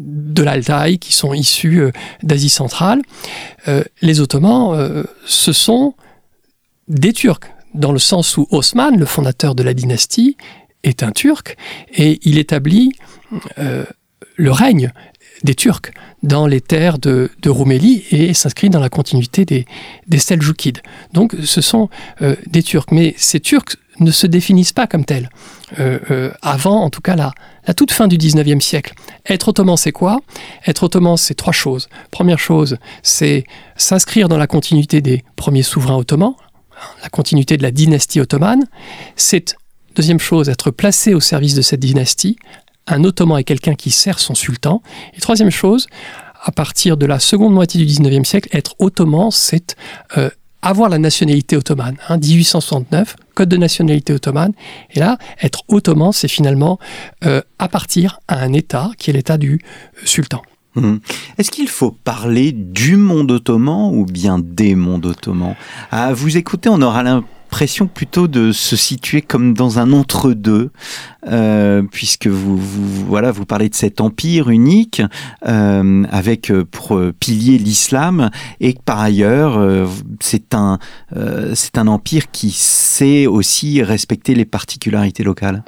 de 0.00 0.42
l'Altaï 0.42 0.98
qui 0.98 1.12
sont 1.12 1.34
issus 1.34 1.80
euh, 1.80 1.92
d'Asie 2.22 2.48
centrale. 2.48 3.02
Euh, 3.68 3.84
les 4.00 4.20
Ottomans, 4.20 4.72
euh, 4.74 5.04
ce 5.26 5.52
sont 5.52 5.94
des 6.88 7.12
Turcs, 7.12 7.44
dans 7.74 7.92
le 7.92 7.98
sens 7.98 8.36
où 8.36 8.46
Osman, 8.50 8.96
le 8.96 9.06
fondateur 9.06 9.54
de 9.54 9.62
la 9.62 9.74
dynastie, 9.74 10.36
est 10.82 11.02
un 11.02 11.12
Turc 11.12 11.56
et 11.94 12.18
il 12.22 12.38
établit 12.38 12.94
le 13.58 14.50
règne 14.50 14.92
des 15.44 15.54
Turcs 15.54 15.92
dans 16.22 16.46
les 16.46 16.60
terres 16.60 16.98
de, 16.98 17.30
Roumélie 17.46 18.04
et 18.10 18.34
s'inscrit 18.34 18.70
dans 18.70 18.80
la 18.80 18.88
continuité 18.88 19.44
des, 19.44 19.66
des 20.06 20.18
Seljoukides. 20.18 20.82
Donc 21.12 21.34
ce 21.44 21.60
sont 21.60 21.88
des 22.46 22.62
Turcs, 22.62 22.86
mais 22.92 23.14
ces 23.16 23.40
Turcs 23.40 23.76
ne 23.98 24.10
se 24.10 24.26
définissent 24.26 24.72
pas 24.72 24.86
comme 24.86 25.04
tels. 25.04 25.30
avant, 26.42 26.82
en 26.82 26.90
tout 26.90 27.00
cas, 27.00 27.16
la, 27.16 27.32
la 27.66 27.74
toute 27.74 27.92
fin 27.92 28.08
du 28.08 28.16
19e 28.16 28.60
siècle. 28.60 28.94
Être 29.28 29.48
ottoman, 29.48 29.76
c'est 29.76 29.92
quoi? 29.92 30.18
Être 30.66 30.84
ottoman, 30.84 31.16
c'est 31.16 31.34
trois 31.34 31.52
choses. 31.52 31.88
Première 32.10 32.38
chose, 32.38 32.78
c'est 33.02 33.44
s'inscrire 33.76 34.28
dans 34.28 34.38
la 34.38 34.46
continuité 34.46 35.00
des 35.00 35.24
premiers 35.36 35.62
souverains 35.62 35.96
ottomans, 35.96 36.34
la 37.02 37.08
continuité 37.10 37.56
de 37.56 37.62
la 37.62 37.70
dynastie 37.70 38.20
ottomane. 38.20 38.64
C'est, 39.16 39.56
deuxième 39.94 40.18
chose, 40.18 40.48
être 40.48 40.70
placé 40.70 41.14
au 41.14 41.20
service 41.20 41.54
de 41.54 41.62
cette 41.62 41.80
dynastie. 41.80 42.36
Un 42.90 43.04
ottoman 43.04 43.38
est 43.38 43.44
quelqu'un 43.44 43.74
qui 43.74 43.90
sert 43.90 44.18
son 44.18 44.34
sultan. 44.34 44.82
Et 45.16 45.20
troisième 45.20 45.50
chose, 45.50 45.86
à 46.42 46.50
partir 46.50 46.96
de 46.96 47.06
la 47.06 47.20
seconde 47.20 47.54
moitié 47.54 47.84
du 47.84 47.90
19e 47.90 48.24
siècle, 48.24 48.48
être 48.52 48.74
ottoman, 48.80 49.30
c'est 49.30 49.76
euh, 50.18 50.28
avoir 50.60 50.88
la 50.88 50.98
nationalité 50.98 51.56
ottomane. 51.56 51.96
1869, 52.10 53.16
hein, 53.18 53.22
code 53.34 53.48
de 53.48 53.56
nationalité 53.56 54.12
ottomane. 54.12 54.52
Et 54.90 54.98
là, 54.98 55.18
être 55.40 55.62
ottoman, 55.68 56.12
c'est 56.12 56.28
finalement 56.28 56.78
euh, 57.24 57.40
appartir 57.60 58.20
à 58.26 58.40
un 58.40 58.52
État 58.52 58.90
qui 58.98 59.10
est 59.10 59.12
l'État 59.12 59.38
du 59.38 59.54
euh, 59.62 60.00
sultan. 60.04 60.42
Mmh. 60.74 60.96
Est-ce 61.38 61.50
qu'il 61.50 61.68
faut 61.68 61.90
parler 61.90 62.52
du 62.52 62.96
monde 62.96 63.30
ottoman 63.30 63.92
ou 63.92 64.04
bien 64.04 64.38
des 64.38 64.74
mondes 64.74 65.06
ottomans? 65.06 65.54
À 65.90 66.12
vous 66.12 66.36
écouter, 66.36 66.68
on 66.68 66.82
aura 66.82 67.02
l'impression 67.02 67.39
pression 67.50 67.86
plutôt 67.86 68.28
de 68.28 68.52
se 68.52 68.76
situer 68.76 69.20
comme 69.20 69.54
dans 69.54 69.78
un 69.78 69.92
entre-deux, 69.92 70.70
euh, 71.26 71.82
puisque 71.82 72.28
vous, 72.28 72.56
voilà, 73.06 73.30
vous 73.32 73.44
parlez 73.44 73.68
de 73.68 73.74
cet 73.74 74.00
empire 74.00 74.48
unique 74.48 75.02
euh, 75.46 76.04
avec 76.10 76.50
euh, 76.50 76.64
pour 76.64 76.98
pilier 77.18 77.58
l'islam 77.58 78.30
et 78.60 78.74
par 78.84 79.00
ailleurs 79.00 79.88
c'est 80.20 80.54
un 80.54 80.78
c'est 81.54 81.76
un 81.76 81.88
empire 81.88 82.30
qui 82.30 82.50
sait 82.52 83.26
aussi 83.26 83.82
respecter 83.82 84.34
les 84.34 84.44
particularités 84.44 85.24
locales. 85.24 85.64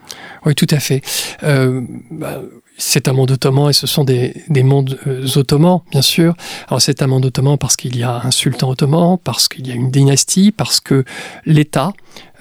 Oui, 0.47 0.55
tout 0.55 0.67
à 0.71 0.79
fait. 0.79 1.03
Bah, 1.43 2.41
c'est 2.85 3.07
un 3.07 3.13
monde 3.13 3.31
ottoman 3.31 3.71
et 3.71 3.73
ce 3.73 3.87
sont 3.87 4.03
des, 4.03 4.35
mondes 4.51 4.99
euh, 5.07 5.25
ottomans, 5.37 5.83
bien 5.93 6.03
sûr. 6.03 6.35
Alors 6.67 6.83
c'est 6.83 7.01
un 7.01 7.07
monde 7.07 7.25
ottoman 7.25 7.57
parce 7.57 7.77
qu'il 7.77 7.97
y 7.97 8.03
a 8.03 8.21
un 8.25 8.31
sultan 8.33 8.71
ottoman, 8.71 9.19
parce 9.23 9.49
qu'il 9.49 9.67
y 9.69 9.71
a 9.71 9.75
une 9.75 9.91
dynastie, 9.91 10.51
parce 10.51 10.81
que 10.81 11.05
l'État 11.47 11.93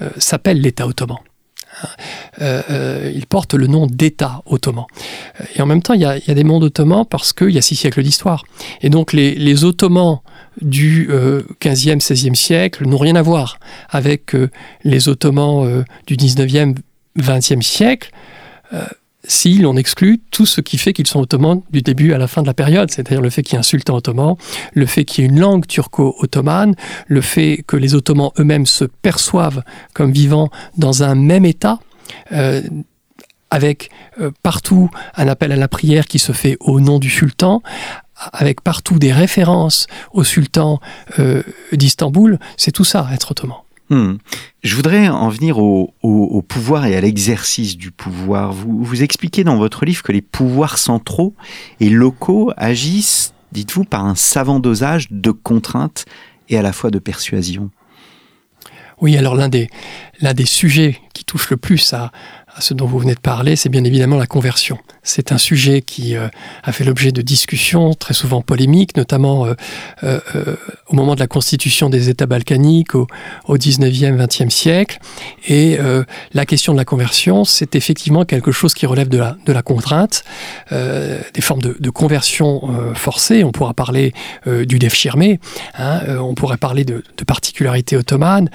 euh, 0.02 0.10
s'appelle 0.16 0.60
l'État 0.60 0.86
ottoman. 0.86 1.18
Euh, 2.42 3.10
il 3.14 3.26
porte 3.26 3.54
le 3.54 3.66
nom 3.66 3.86
d'État 3.86 4.42
ottoman. 4.46 4.84
Et 5.54 5.62
en 5.62 5.66
même 5.66 5.80
temps, 5.80 5.94
il 5.94 6.00
y 6.00 6.04
a, 6.04 6.18
des 6.18 6.44
mondes 6.44 6.64
ottomans 6.64 7.06
parce 7.08 7.32
qu'il 7.32 7.50
y 7.50 7.58
a 7.58 7.62
six 7.62 7.76
siècles 7.76 8.02
d'histoire. 8.02 8.44
Et 8.82 8.90
donc 8.90 9.12
les, 9.12 9.64
Ottomans 9.64 10.18
du 10.60 11.08
15e, 11.60 12.00
16e 12.00 12.34
siècle 12.34 12.86
n'ont 12.86 12.98
rien 12.98 13.14
à 13.14 13.22
voir 13.22 13.58
avec 13.88 14.36
les 14.84 15.08
Ottomans 15.08 15.84
du 16.06 16.16
19e, 16.16 16.76
20e 17.18 17.62
siècle 17.62 18.10
si 19.24 19.58
l'on 19.58 19.76
exclut 19.76 20.20
tout 20.30 20.46
ce 20.46 20.60
qui 20.60 20.78
fait 20.78 20.92
qu'ils 20.92 21.06
sont 21.06 21.20
ottomans 21.20 21.62
du 21.70 21.82
début 21.82 22.12
à 22.12 22.18
la 22.18 22.26
fin 22.26 22.42
de 22.42 22.46
la 22.46 22.54
période, 22.54 22.90
c'est-à-dire 22.90 23.20
le 23.20 23.30
fait 23.30 23.42
qu'il 23.42 23.54
y 23.54 23.56
ait 23.56 23.60
un 23.60 23.62
sultan 23.62 23.96
ottoman, 23.96 24.34
le 24.72 24.86
fait 24.86 25.04
qu'il 25.04 25.22
y 25.22 25.26
ait 25.26 25.30
une 25.30 25.38
langue 25.38 25.66
turco-ottomane, 25.66 26.74
le 27.06 27.20
fait 27.20 27.62
que 27.66 27.76
les 27.76 27.94
Ottomans 27.94 28.30
eux-mêmes 28.38 28.66
se 28.66 28.84
perçoivent 28.84 29.62
comme 29.94 30.12
vivant 30.12 30.50
dans 30.76 31.02
un 31.02 31.14
même 31.14 31.44
État, 31.44 31.78
euh, 32.32 32.62
avec 33.50 33.90
euh, 34.20 34.30
partout 34.42 34.90
un 35.14 35.28
appel 35.28 35.52
à 35.52 35.56
la 35.56 35.68
prière 35.68 36.06
qui 36.06 36.18
se 36.18 36.32
fait 36.32 36.56
au 36.60 36.80
nom 36.80 36.98
du 36.98 37.10
sultan, 37.10 37.62
avec 38.32 38.60
partout 38.60 38.98
des 38.98 39.12
références 39.12 39.86
au 40.12 40.24
sultan 40.24 40.80
euh, 41.18 41.42
d'Istanbul, 41.72 42.38
c'est 42.56 42.72
tout 42.72 42.84
ça, 42.84 43.08
être 43.12 43.32
ottoman. 43.32 43.58
Hmm. 43.92 44.16
Je 44.62 44.74
voudrais 44.74 45.08
en 45.08 45.28
venir 45.28 45.58
au, 45.58 46.42
pouvoir 46.48 46.86
et 46.86 46.96
à 46.96 47.00
l'exercice 47.02 47.76
du 47.76 47.90
pouvoir. 47.90 48.50
Vous, 48.54 49.02
expliquez 49.02 49.44
dans 49.44 49.58
votre 49.58 49.84
livre 49.84 50.02
que 50.02 50.12
les 50.12 50.22
pouvoirs 50.22 50.78
centraux 50.78 51.34
et 51.78 51.90
locaux 51.90 52.52
agissent, 52.56 53.34
dites-vous, 53.52 53.84
par 53.84 54.06
un 54.06 54.14
savant 54.14 54.60
dosage 54.60 55.08
de 55.10 55.30
contraintes 55.30 56.06
et 56.48 56.56
à 56.56 56.62
la 56.62 56.72
fois 56.72 56.90
de 56.90 56.98
persuasion. 56.98 57.68
Oui, 59.02 59.18
alors 59.18 59.34
l'un 59.34 59.50
des, 59.50 59.68
des 60.22 60.46
sujets 60.46 60.98
qui 61.12 61.26
touche 61.26 61.50
le 61.50 61.58
plus 61.58 61.92
à 61.92 62.12
ce 62.60 62.72
dont 62.72 62.86
vous 62.86 62.98
venez 62.98 63.14
de 63.14 63.20
parler, 63.20 63.56
c'est 63.56 63.68
bien 63.68 63.84
évidemment 63.84 64.16
la 64.16 64.26
conversion. 64.26 64.78
C'est 65.04 65.32
un 65.32 65.38
sujet 65.38 65.82
qui 65.82 66.14
euh, 66.14 66.28
a 66.62 66.70
fait 66.70 66.84
l'objet 66.84 67.10
de 67.10 67.22
discussions 67.22 67.92
très 67.92 68.14
souvent 68.14 68.40
polémiques, 68.40 68.96
notamment 68.96 69.46
euh, 69.46 69.54
euh, 70.04 70.20
au 70.86 70.94
moment 70.94 71.16
de 71.16 71.20
la 71.20 71.26
constitution 71.26 71.90
des 71.90 72.08
États 72.08 72.26
balkaniques 72.26 72.94
au, 72.94 73.08
au 73.46 73.56
19e, 73.56 74.16
20e 74.16 74.50
siècle. 74.50 75.00
Et 75.48 75.78
la 76.32 76.46
question 76.46 76.72
de 76.72 76.78
la 76.78 76.84
conversion, 76.84 77.44
c'est 77.44 77.74
effectivement 77.74 78.24
quelque 78.24 78.52
chose 78.52 78.74
qui 78.74 78.86
relève 78.86 79.08
de 79.08 79.18
la, 79.18 79.36
de 79.44 79.52
la 79.52 79.62
contrainte, 79.62 80.24
des 80.70 81.40
formes 81.40 81.62
de, 81.62 81.90
conversion 81.90 82.94
forcée. 82.94 83.44
On 83.44 83.52
pourra 83.52 83.74
parler 83.74 84.12
du 84.46 84.78
defshirmé, 84.78 85.40
hein, 85.74 86.00
on 86.20 86.34
pourrait 86.34 86.56
parler 86.58 86.84
de, 86.84 87.02
de 87.16 87.24
particularités 87.24 87.96
ottomanes. 87.96 88.50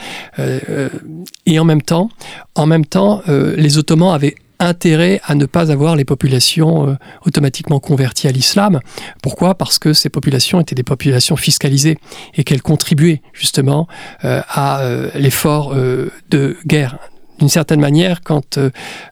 et 1.46 1.60
en 1.60 1.66
même 1.66 1.82
temps, 1.82 2.10
en 2.56 2.66
même 2.66 2.86
temps 2.86 3.22
les 3.28 3.78
Ottomans 3.78 4.14
avaient 4.14 4.36
intérêt 4.60 5.22
à 5.26 5.36
ne 5.36 5.46
pas 5.46 5.72
avoir 5.72 5.96
les 5.96 6.06
populations 6.06 6.90
euh, 6.90 6.96
automatiquement 7.26 7.80
converties 7.80 8.28
à 8.28 8.32
l'islam. 8.32 8.80
Pourquoi? 9.22 9.56
Parce 9.56 9.80
que 9.80 9.94
ces 9.94 10.10
populations 10.10 10.60
étaient 10.60 10.76
des 10.76 10.84
populations 10.84 11.36
fiscalisées 11.36 11.98
et 12.36 12.44
qu'elles 12.44 12.62
contribuaient 12.62 13.22
justement 13.34 13.88
euh, 14.24 14.42
à 14.50 14.82
euh, 14.82 15.10
l'effort 15.16 15.76
de 15.76 16.58
guerre 16.66 16.98
d'une 17.40 17.50
certaine 17.50 17.80
manière, 17.80 18.22
quand 18.24 18.58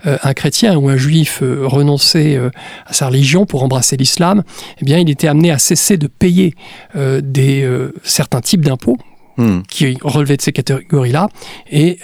un 0.06 0.34
chrétien 0.34 0.75
ou 0.78 0.90
un 0.90 0.98
juif 0.98 1.44
renonçait 1.44 2.40
à 2.88 2.92
sa 2.92 3.08
religion 3.08 3.46
pour 3.46 3.62
embrasser 3.62 3.98
l'islam, 3.98 4.42
eh 4.82 4.86
bien, 4.86 4.98
il 4.98 5.12
était 5.12 5.28
amené 5.28 5.52
à 5.52 5.60
cesser 5.60 5.98
de 5.98 6.08
payer 6.08 6.56
des 6.96 7.70
certains 8.04 8.42
types 8.42 8.62
d'impôts 8.62 8.98
hmm. 9.38 9.62
qui 9.70 9.96
relevaient 10.02 10.38
de 10.38 10.42
ces 10.42 10.54
catégories-là 10.54 11.30
et 11.70 12.00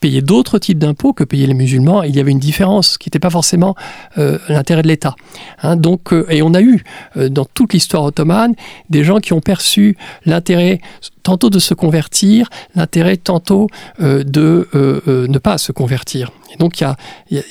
payer 0.00 0.22
d'autres 0.22 0.58
types 0.58 0.78
d'impôts 0.78 1.12
que 1.12 1.24
payaient 1.24 1.46
les 1.46 1.54
musulmans. 1.54 2.02
Il 2.02 2.14
y 2.14 2.20
avait 2.20 2.30
une 2.30 2.38
différence 2.38 2.98
qui 2.98 3.08
n'était 3.08 3.18
pas 3.18 3.30
forcément 3.30 3.74
euh, 4.18 4.38
l'intérêt 4.48 4.82
de 4.82 4.88
l'État. 4.88 5.16
Hein, 5.62 5.76
donc, 5.76 6.12
euh, 6.12 6.26
et 6.30 6.42
on 6.42 6.54
a 6.54 6.60
eu 6.60 6.84
euh, 7.16 7.28
dans 7.28 7.44
toute 7.44 7.72
l'histoire 7.72 8.04
ottomane 8.04 8.54
des 8.90 9.04
gens 9.04 9.18
qui 9.18 9.32
ont 9.32 9.40
perçu 9.40 9.96
l'intérêt 10.24 10.80
tantôt 11.22 11.50
de 11.50 11.58
se 11.58 11.74
convertir, 11.74 12.48
l'intérêt 12.74 13.16
tantôt 13.16 13.66
de 14.00 14.66
ne 14.70 15.38
pas 15.38 15.58
se 15.58 15.72
convertir. 15.72 16.30
Et 16.52 16.56
donc 16.56 16.80
il 16.80 16.84
y, 16.84 16.86
a, 16.86 16.96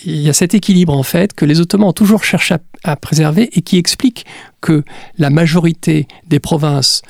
il 0.06 0.22
y, 0.22 0.30
a, 0.30 0.34
cet 0.34 0.54
équilibre 0.54 0.94
en 0.94 1.04
fait 1.04 1.34
que 1.34 1.46
les 1.46 1.60
Ottomans 1.60 1.90
ont 1.90 1.94
toujours 1.94 2.24
cherché 2.24 2.56
à, 2.56 2.60
à 2.84 2.96
préserver 2.96 3.50
et 3.54 3.62
qui 3.62 3.78
explique 3.78 4.26
que 4.62 4.84
la 5.18 5.30
majorité 5.30 6.08
des 6.28 6.40
provinces 6.40 7.04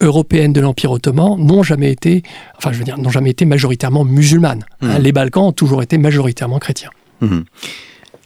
européennes 0.00 0.52
de 0.52 0.60
l'Empire 0.60 0.90
ottoman 0.90 1.38
n'ont 1.38 1.62
jamais 1.62 1.90
été, 1.90 2.22
enfin 2.56 2.72
je 2.72 2.78
veux 2.78 2.84
dire, 2.84 2.98
n'ont 2.98 3.10
jamais 3.10 3.30
été 3.30 3.44
majoritairement 3.44 4.04
musulmanes. 4.04 4.64
Mmh. 4.80 4.90
Hein, 4.90 4.98
les 4.98 5.12
Balkans 5.12 5.44
ont 5.44 5.52
toujours 5.52 5.82
été 5.82 5.98
majoritairement 5.98 6.58
chrétiens. 6.58 6.90
Mmh. 7.20 7.40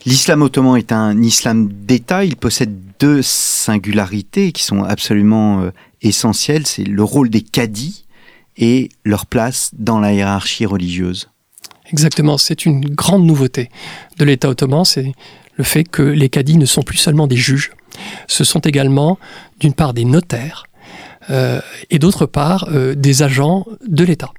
L'islam 0.05 0.41
ottoman 0.41 0.77
est 0.77 0.91
un 0.91 1.21
islam 1.21 1.69
d'État. 1.71 2.25
Il 2.25 2.35
possède 2.35 2.75
deux 2.99 3.21
singularités 3.21 4.51
qui 4.51 4.63
sont 4.63 4.83
absolument 4.83 5.61
euh, 5.61 5.71
essentielles. 6.01 6.65
C'est 6.65 6.83
le 6.83 7.03
rôle 7.03 7.29
des 7.29 7.41
cadis 7.41 8.05
et 8.57 8.89
leur 9.05 9.25
place 9.25 9.71
dans 9.77 9.99
la 9.99 10.13
hiérarchie 10.13 10.65
religieuse. 10.65 11.29
Exactement, 11.91 12.37
c'est 12.37 12.65
une 12.65 12.81
grande 12.81 13.25
nouveauté 13.25 13.69
de 14.17 14.25
l'État 14.25 14.49
ottoman, 14.49 14.85
c'est 14.85 15.13
le 15.55 15.63
fait 15.63 15.83
que 15.83 16.01
les 16.01 16.29
cadis 16.29 16.57
ne 16.57 16.65
sont 16.65 16.83
plus 16.83 16.97
seulement 16.97 17.27
des 17.27 17.35
juges, 17.35 17.71
ce 18.27 18.43
sont 18.43 18.59
également 18.59 19.19
d'une 19.59 19.73
part 19.73 19.93
des 19.93 20.05
notaires, 20.05 20.65
euh, 21.29 21.59
et 21.89 21.99
d'autre 21.99 22.25
part 22.25 22.67
euh, 22.71 22.95
des 22.95 23.23
agents 23.23 23.65
de 23.87 24.03
l'État 24.03 24.31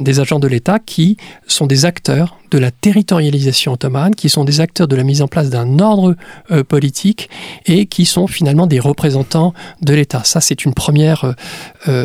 des 0.00 0.20
agents 0.20 0.38
de 0.38 0.48
l'État 0.48 0.78
qui 0.78 1.16
sont 1.46 1.66
des 1.66 1.84
acteurs 1.84 2.38
de 2.50 2.58
la 2.58 2.70
territorialisation 2.70 3.72
ottomane, 3.72 4.14
qui 4.14 4.28
sont 4.28 4.44
des 4.44 4.60
acteurs 4.60 4.88
de 4.88 4.96
la 4.96 5.02
mise 5.02 5.22
en 5.22 5.28
place 5.28 5.50
d'un 5.50 5.78
ordre 5.78 6.16
euh, 6.50 6.64
politique 6.64 7.28
et 7.66 7.86
qui 7.86 8.06
sont 8.06 8.26
finalement 8.26 8.66
des 8.66 8.80
représentants 8.80 9.54
de 9.82 9.94
l'État. 9.94 10.22
Ça, 10.24 10.40
c'est 10.40 10.64
une 10.64 10.74
première 10.74 11.34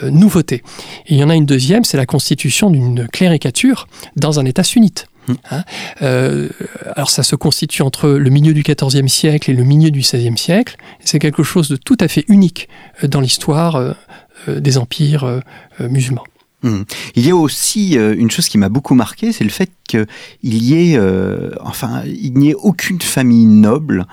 nouveauté. 0.04 0.64
Et 1.08 1.16
il 1.16 1.18
y 1.18 1.24
en 1.24 1.30
a 1.30 1.36
une 1.36 1.46
deuxième, 1.46 1.84
c'est 1.84 1.98
la 1.98 2.06
constitution 2.06 2.70
d'une 2.70 3.08
cléricature 3.08 3.88
dans 4.16 4.40
un 4.40 4.46
État 4.46 4.64
sunnite. 4.64 5.08
Mmh. 5.28 5.34
Hein 5.52 5.64
alors 6.96 7.10
ça 7.10 7.24
se 7.24 7.36
constitue 7.36 7.82
entre 7.82 8.10
le 8.10 8.30
milieu 8.30 8.54
du 8.54 8.64
XIVe 8.64 9.08
siècle 9.08 9.52
et 9.52 9.54
le 9.54 9.64
milieu 9.64 9.92
du 9.92 10.00
XVIe 10.00 10.38
siècle. 10.38 10.76
C'est 11.00 11.20
quelque 11.20 11.44
chose 11.44 11.70
de 11.70 11.76
tout 11.76 11.98
à 12.00 12.08
fait 12.08 12.26
unique 12.28 12.68
dans 13.04 13.22
l'histoire 13.22 13.96
euh, 14.48 14.60
des 14.60 14.78
empires 14.78 15.24
euh, 15.24 15.40
euh, 15.80 15.90
musulmans. 15.90 16.24
Mmh. 16.64 16.84
Il 17.16 17.28
y 17.28 17.30
a 17.30 17.36
aussi 17.36 17.96
une 17.96 18.32
chose 18.32 18.48
qui 18.48 18.58
m'a 18.58 18.70
beaucoup 18.70 18.96
marqué, 18.96 19.32
c'est 19.34 19.44
le 19.44 19.50
fait 19.50 19.70
qu'il 19.88 20.08
y 20.42 20.74
ait, 20.74 21.00
enfin, 21.62 22.04
il 22.06 22.34
n'y 22.34 22.52
ait 22.52 22.56
aucune 22.56 23.02
famille 23.02 23.46
noble, 23.46 24.08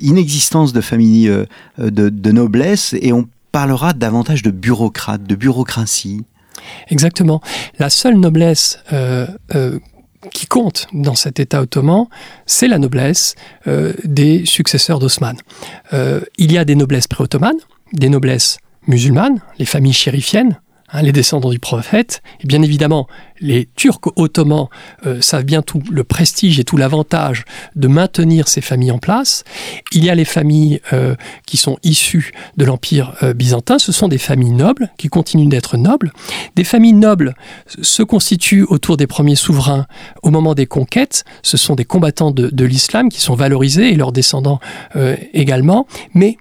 inexistence 0.00 0.72
de 0.72 0.80
famille 0.80 1.32
de, 1.78 2.30
noblesse, 2.30 2.94
et 3.00 3.12
on 3.12 3.28
parlera 3.52 3.92
davantage 3.92 4.42
de 4.42 4.50
bureaucrates, 4.50 5.22
de 5.22 5.34
bureaucratie. 5.36 6.24
Exactement. 6.88 7.40
La 7.78 7.88
seule 7.88 8.16
noblesse 8.16 8.80
qui 10.32 10.46
compte 10.46 10.88
dans 10.92 11.14
cet 11.14 11.38
État 11.38 11.62
ottoman, 11.62 12.06
c'est 12.46 12.68
la 12.68 12.78
noblesse 12.78 13.36
des 14.04 14.44
successeurs 14.44 14.98
d'Osman. 14.98 15.36
il 15.92 16.52
y 16.52 16.58
a 16.58 16.64
des 16.64 16.74
noblesses 16.74 17.06
pré-ottomanes, 17.06 17.60
des 17.92 18.08
noblesses 18.08 18.58
musulmanes, 18.88 19.40
les 19.58 19.66
familles 19.66 19.92
chérifiennes, 19.92 20.58
hein, 20.92 21.02
les 21.02 21.12
descendants 21.12 21.50
du 21.50 21.58
prophète, 21.58 22.22
et 22.40 22.46
bien 22.46 22.62
évidemment 22.62 23.06
les 23.40 23.68
Turcs 23.76 24.00
ottomans 24.16 24.68
euh, 25.06 25.20
savent 25.20 25.44
bien 25.44 25.62
tout 25.62 25.82
le 25.90 26.04
prestige 26.04 26.58
et 26.58 26.64
tout 26.64 26.76
l'avantage 26.76 27.44
de 27.74 27.88
maintenir 27.88 28.48
ces 28.48 28.60
familles 28.60 28.90
en 28.90 28.98
place. 28.98 29.44
Il 29.92 30.04
y 30.04 30.10
a 30.10 30.14
les 30.14 30.24
familles 30.24 30.80
euh, 30.92 31.14
qui 31.46 31.56
sont 31.56 31.78
issues 31.82 32.32
de 32.56 32.64
l'Empire 32.64 33.14
euh, 33.22 33.34
byzantin, 33.34 33.78
ce 33.78 33.92
sont 33.92 34.08
des 34.08 34.18
familles 34.18 34.52
nobles 34.52 34.90
qui 34.98 35.08
continuent 35.08 35.48
d'être 35.48 35.76
nobles. 35.76 36.12
Des 36.54 36.64
familles 36.64 36.92
nobles 36.92 37.34
se 37.82 38.02
constituent 38.02 38.64
autour 38.68 38.96
des 38.96 39.06
premiers 39.06 39.36
souverains 39.36 39.86
au 40.22 40.30
moment 40.30 40.54
des 40.54 40.66
conquêtes, 40.66 41.24
ce 41.42 41.56
sont 41.56 41.74
des 41.74 41.84
combattants 41.84 42.30
de, 42.30 42.48
de 42.48 42.64
l'islam 42.64 43.08
qui 43.08 43.20
sont 43.20 43.34
valorisés 43.34 43.92
et 43.92 43.96
leurs 43.96 44.12
descendants 44.12 44.60
également, 45.32 45.86
mais 46.14 46.38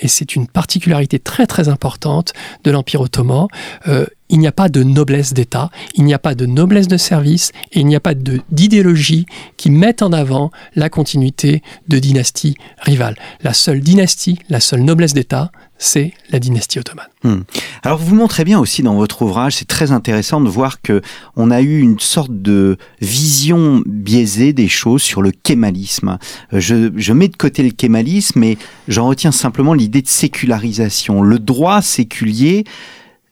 et 0.00 0.08
c'est 0.08 0.36
une 0.36 0.46
particularité 0.46 1.18
très 1.18 1.46
très 1.46 1.68
importante 1.68 2.32
de 2.64 2.70
l'Empire 2.70 3.00
ottoman, 3.00 3.48
euh, 3.88 4.06
il 4.30 4.38
n'y 4.38 4.46
a 4.46 4.52
pas 4.52 4.68
de 4.68 4.82
noblesse 4.82 5.32
d'État, 5.32 5.70
il 5.94 6.04
n'y 6.04 6.14
a 6.14 6.18
pas 6.18 6.34
de 6.34 6.46
noblesse 6.46 6.88
de 6.88 6.96
service, 6.96 7.52
et 7.72 7.80
il 7.80 7.86
n'y 7.86 7.94
a 7.94 8.00
pas 8.00 8.14
d'idéologie 8.14 9.26
qui 9.56 9.70
mette 9.70 10.02
en 10.02 10.12
avant 10.12 10.50
la 10.74 10.88
continuité 10.88 11.62
de 11.88 11.98
dynasties 11.98 12.56
rivales. 12.78 13.16
La 13.42 13.52
seule 13.52 13.80
dynastie, 13.80 14.38
la 14.48 14.60
seule 14.60 14.82
noblesse 14.82 15.14
d'État, 15.14 15.52
c'est 15.78 16.12
la 16.30 16.38
dynastie 16.38 16.78
ottomane. 16.78 17.08
Hmm. 17.24 17.40
Alors 17.82 17.98
vous 17.98 18.14
montrez 18.14 18.44
bien 18.44 18.58
aussi 18.58 18.82
dans 18.82 18.94
votre 18.94 19.22
ouvrage, 19.22 19.56
c'est 19.56 19.68
très 19.68 19.92
intéressant 19.92 20.40
de 20.40 20.48
voir 20.48 20.80
que 20.80 21.02
on 21.36 21.50
a 21.50 21.60
eu 21.60 21.80
une 21.80 21.98
sorte 21.98 22.30
de 22.30 22.76
vision 23.00 23.82
biaisée 23.84 24.52
des 24.52 24.68
choses 24.68 25.02
sur 25.02 25.20
le 25.20 25.30
kémalisme. 25.30 26.18
Euh, 26.52 26.60
je, 26.60 27.12
mets 27.12 27.28
de 27.28 27.36
côté 27.36 27.62
le 27.62 27.70
kémalisme 27.70 28.42
et 28.44 28.56
j'en 28.88 29.08
retiens 29.08 29.32
simplement 29.32 29.74
l'idée 29.74 30.02
de 30.02 30.08
sécularisation. 30.08 31.22
Le 31.22 31.38
droit 31.38 31.82
séculier 31.82 32.64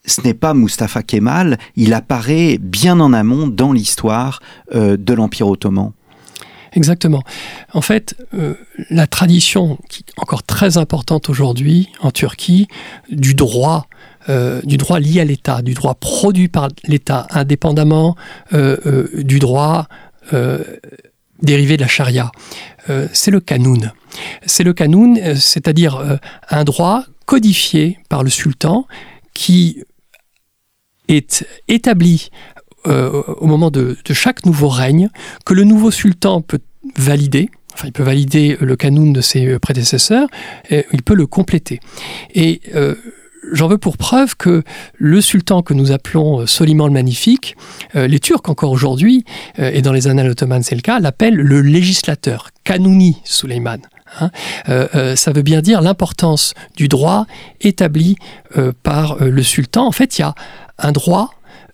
ce 0.05 0.19
n'est 0.21 0.33
pas 0.33 0.53
Mustafa 0.53 1.01
Kemal, 1.01 1.57
il 1.77 1.93
apparaît 1.93 2.57
bien 2.59 2.99
en 2.99 3.13
amont 3.13 3.47
dans 3.47 3.71
l'histoire 3.71 4.41
euh, 4.75 4.97
de 4.97 5.13
l'Empire 5.13 5.47
ottoman. 5.47 5.93
Exactement. 6.75 7.23
En 7.73 7.81
fait, 7.81 8.15
euh, 8.33 8.55
la 8.89 9.07
tradition, 9.07 9.77
qui 9.89 10.03
est 10.07 10.13
encore 10.17 10.43
très 10.43 10.77
importante 10.77 11.29
aujourd'hui 11.29 11.89
en 12.01 12.11
Turquie, 12.11 12.67
du 13.11 13.35
droit, 13.35 13.87
euh, 14.29 14.61
du 14.63 14.77
droit 14.77 14.99
lié 14.99 15.21
à 15.21 15.25
l'État, 15.25 15.61
du 15.61 15.73
droit 15.73 15.95
produit 15.95 16.47
par 16.47 16.69
l'État, 16.85 17.27
indépendamment 17.29 18.15
du 18.51 19.39
droit 19.39 19.87
dérivé 21.41 21.77
de 21.77 21.81
la 21.81 21.87
charia, 21.87 22.31
c'est 23.11 23.31
le 23.31 23.39
kanoun. 23.39 23.91
C'est 24.45 24.63
le 24.63 24.73
kanoun, 24.73 25.35
c'est-à-dire 25.35 26.19
un 26.49 26.63
droit 26.63 27.03
codifié 27.25 27.99
par 28.09 28.23
le 28.23 28.29
sultan 28.29 28.87
qui 29.33 29.83
est 31.07 31.45
établi 31.67 32.29
euh, 32.87 33.23
au 33.37 33.47
moment 33.47 33.71
de, 33.71 33.97
chaque 34.11 34.45
nouveau 34.45 34.67
règne, 34.67 35.09
que 35.45 35.53
le 35.53 35.63
nouveau 35.63 35.91
sultan 35.91 36.41
peut 36.41 36.59
valider, 36.97 37.49
enfin 37.73 37.87
il 37.87 37.93
peut 37.93 38.03
valider 38.03 38.57
le 38.59 38.75
canon 38.75 39.11
de 39.11 39.21
ses 39.21 39.57
prédécesseurs, 39.59 40.27
et 40.69 40.85
il 40.91 41.01
peut 41.01 41.15
le 41.15 41.25
compléter. 41.25 41.79
Et 42.33 42.61
euh, 42.75 42.95
j'en 43.51 43.67
veux 43.67 43.77
pour 43.77 43.97
preuve 43.97 44.35
que 44.35 44.63
le 44.97 45.21
sultan 45.21 45.61
que 45.61 45.73
nous 45.73 45.91
appelons 45.91 46.45
Soliman 46.45 46.87
le 46.87 46.93
Magnifique, 46.93 47.55
euh, 47.95 48.07
les 48.07 48.19
Turcs 48.19 48.49
encore 48.49 48.71
aujourd'hui, 48.71 49.23
et 49.57 49.81
dans 49.81 49.93
les 49.93 50.07
annales 50.07 50.29
ottomanes 50.29 50.63
c'est 50.63 50.75
le 50.75 50.81
cas, 50.81 50.99
l'appellent 50.99 51.35
le 51.35 51.61
législateur, 51.61 52.49
Kanouni 52.63 53.17
Suleiman. 53.23 53.79
Hein. 54.19 54.29
ça 55.15 55.31
veut 55.31 55.41
bien 55.41 55.61
dire 55.61 55.81
l'importance 55.81 56.53
du 56.75 56.87
droit 56.87 57.25
établi 57.61 58.15
par 58.83 59.17
le 59.23 59.41
sultan. 59.41 59.87
En 59.87 59.91
fait, 59.91 60.19
il 60.19 60.21
y 60.21 60.23
a 60.23 60.35
un 60.77 60.91
droit 60.91 61.31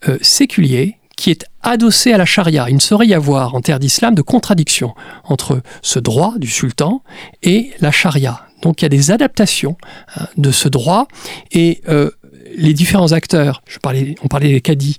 euh, 0.07 0.17
séculier 0.21 0.95
qui 1.19 1.31
est 1.31 1.45
adossé 1.63 2.13
à 2.13 2.17
la 2.17 2.25
charia. 2.25 2.67
Il 2.69 2.75
ne 2.75 2.79
saurait 2.79 3.07
y 3.07 3.13
avoir 3.13 3.53
en 3.53 3.59
terre 3.59 3.77
d'islam 3.77 4.15
de 4.15 4.21
contradiction 4.21 4.95
entre 5.25 5.61
ce 5.81 5.99
droit 5.99 6.35
du 6.37 6.47
sultan 6.47 7.03
et 7.43 7.71
la 7.81 7.91
charia. 7.91 8.45
Donc 8.61 8.81
il 8.81 8.85
y 8.85 8.87
a 8.87 8.89
des 8.89 9.11
adaptations 9.11 9.75
hein, 10.15 10.27
de 10.37 10.51
ce 10.51 10.69
droit 10.69 11.09
et 11.51 11.81
euh, 11.89 12.09
les 12.55 12.73
différents 12.73 13.11
acteurs, 13.11 13.61
je 13.67 13.79
parlais, 13.79 14.15
on 14.23 14.29
parlait 14.29 14.53
des 14.53 14.61
caddies, 14.61 14.95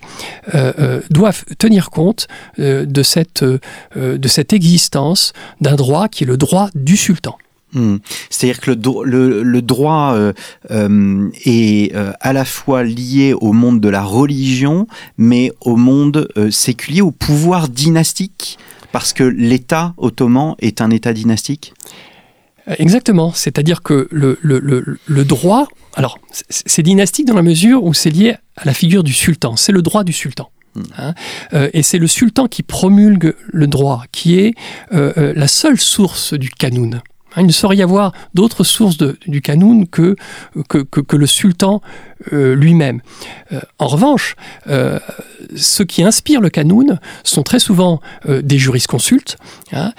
euh, 0.54 1.00
doivent 1.08 1.44
tenir 1.58 1.88
compte 1.88 2.28
de, 2.58 3.02
cette, 3.02 3.42
de 3.96 4.28
cette 4.28 4.52
existence 4.52 5.32
d'un 5.62 5.74
droit 5.74 6.08
qui 6.08 6.24
est 6.24 6.26
le 6.26 6.36
droit 6.36 6.68
du 6.74 6.98
sultan. 6.98 7.38
Hmm. 7.72 7.98
C'est-à-dire 8.30 8.60
que 8.60 8.72
le, 8.72 9.42
le, 9.42 9.62
droit 9.62 10.14
euh, 10.14 10.32
euh, 10.72 11.30
est 11.44 11.94
euh, 11.94 12.12
à 12.20 12.32
la 12.32 12.44
fois 12.44 12.82
lié 12.82 13.32
au 13.32 13.52
monde 13.52 13.80
de 13.80 13.88
la 13.88 14.02
religion, 14.02 14.88
mais 15.18 15.52
au 15.60 15.76
monde 15.76 16.28
séculier, 16.50 17.00
au 17.00 17.12
pouvoir 17.12 17.68
dynastique 17.68 18.58
Parce 18.90 19.12
que 19.12 19.22
l'État 19.22 19.94
ottoman 19.98 20.56
est 20.58 20.80
un 20.80 20.90
État 20.90 21.12
dynastique? 21.12 21.74
Exactement, 22.66 23.32
c'est-à-dire 23.32 23.82
que 23.82 24.08
le, 24.10 25.24
droit, 25.24 25.66
alors 25.94 26.18
c'est 26.50 26.82
dynastique 26.82 27.26
dans 27.26 27.34
la 27.34 27.42
mesure 27.42 27.84
où 27.84 27.94
c'est 27.94 28.10
lié 28.10 28.36
à 28.56 28.64
la 28.64 28.74
figure 28.74 29.02
du 29.02 29.12
sultan, 29.12 29.56
c'est 29.56 29.72
le 29.72 29.82
droit 29.82 30.04
du 30.04 30.12
sultan. 30.12 30.50
Hmm. 30.74 30.82
Hein. 30.98 31.14
Et 31.72 31.82
c'est 31.82 31.98
le 31.98 32.06
sultan 32.06 32.48
qui 32.48 32.62
promulgue 32.62 33.34
le 33.48 33.66
droit, 33.68 34.04
qui 34.10 34.40
est 34.40 34.54
la 34.90 35.48
seule 35.48 35.78
source 35.78 36.34
du 36.34 36.50
canoun. 36.50 37.00
Hein, 37.34 37.42
il 37.42 37.46
ne 37.46 37.52
saurait 37.52 37.76
y 37.76 37.82
avoir 37.82 38.12
d'autres 38.34 38.64
sources 38.64 38.96
du 38.98 39.40
canoun 39.40 39.86
que, 39.86 40.16
le 41.12 41.26
sultan 41.26 41.82
lui-même. 42.30 43.00
en 43.78 43.86
revanche, 43.86 44.36
ceux 45.56 45.84
qui 45.84 46.02
inspirent 46.02 46.40
le 46.40 46.50
canoun 46.50 46.98
sont 47.24 47.42
très 47.42 47.58
souvent 47.58 48.00
des 48.28 48.58
jurisconsultes. 48.58 49.36
Hein, 49.72 49.92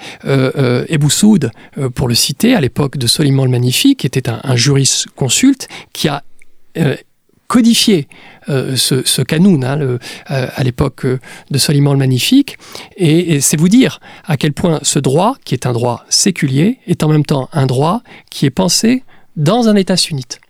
Soud, 1.08 1.50
pour 1.94 2.08
le 2.08 2.14
citer, 2.14 2.54
à 2.54 2.60
l'époque 2.60 2.96
de 2.96 3.06
Soliman 3.06 3.44
le 3.44 3.50
Magnifique, 3.50 4.04
était 4.04 4.28
un, 4.28 4.40
un 4.44 4.56
jurisconsulte 4.56 5.68
qui 5.92 6.08
a 6.08 6.22
codifié 7.52 8.08
euh, 8.48 8.76
ce, 8.76 9.22
canoun 9.22 9.64
hein, 9.64 9.78
euh, 9.80 9.98
à 10.26 10.62
l'époque 10.64 11.04
euh, 11.04 11.20
de 11.50 11.58
Soliman 11.58 11.92
le 11.92 11.98
Magnifique. 11.98 12.58
Et, 12.96 13.40
c'est 13.40 13.56
vous 13.56 13.68
dire 13.68 14.00
à 14.24 14.36
quel 14.36 14.52
point 14.52 14.80
ce 14.82 14.98
droit, 14.98 15.36
qui 15.44 15.54
est 15.54 15.66
un 15.66 15.72
droit 15.72 16.04
séculier, 16.08 16.78
est 16.86 17.02
en 17.02 17.08
même 17.08 17.24
temps 17.24 17.48
un 17.52 17.66
droit 17.66 18.02
qui 18.30 18.46
est 18.46 18.50
pensé 18.50 19.04
dans 19.36 19.68
un 19.68 19.76
État 19.76 19.96
sunnite. 19.96 20.40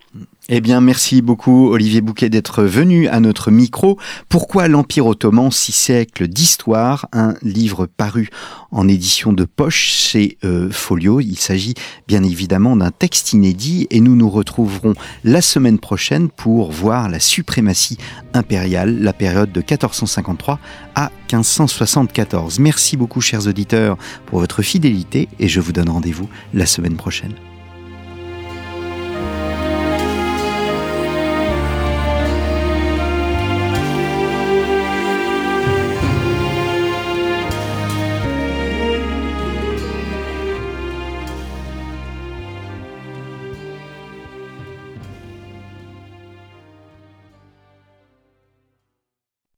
Eh 0.55 0.61
bien, 0.61 0.81
merci 0.81 1.23
beaucoup 1.23 1.69
Olivier 1.69 2.01
Bouquet 2.01 2.29
d'être 2.29 2.61
venu 2.61 3.07
à 3.07 3.19
notre 3.19 3.49
micro. 3.49 3.97
Pourquoi 4.29 4.67
l'Empire 4.67 5.07
ottoman, 5.07 5.49
six 5.49 5.71
siècles 5.71 6.27
d'histoire 6.27 7.07
Un 7.11 7.33
livre 7.41 7.87
paru 7.87 8.29
en 8.69 8.87
édition 8.87 9.33
de 9.33 9.45
poche 9.45 9.89
chez 9.89 10.37
euh, 10.43 10.69
Folio? 10.69 11.19
Il 11.21 11.39
s'agit 11.39 11.73
bien 12.07 12.21
évidemment 12.21 12.75
d'un 12.75 12.91
texte 12.91 13.33
inédit 13.33 13.87
et 13.89 13.99
nous 13.99 14.15
nous 14.15 14.29
retrouverons 14.29 14.93
la 15.23 15.41
semaine 15.41 15.79
prochaine 15.79 16.29
pour 16.29 16.71
voir 16.71 17.09
la 17.09 17.19
suprématie 17.19 17.97
impériale, 18.35 19.01
la 19.01 19.13
période 19.13 19.51
de 19.51 19.59
1453 19.59 20.59
à 20.93 21.09
1574. 21.31 22.59
Merci 22.59 22.95
beaucoup 22.95 23.21
chers 23.21 23.47
auditeurs 23.47 23.97
pour 24.27 24.37
votre 24.37 24.61
fidélité 24.61 25.29
et 25.39 25.47
je 25.47 25.59
vous 25.59 25.71
donne 25.71 25.89
rendez-vous 25.89 26.29
la 26.53 26.67
semaine 26.67 26.95
prochaine. 26.95 27.33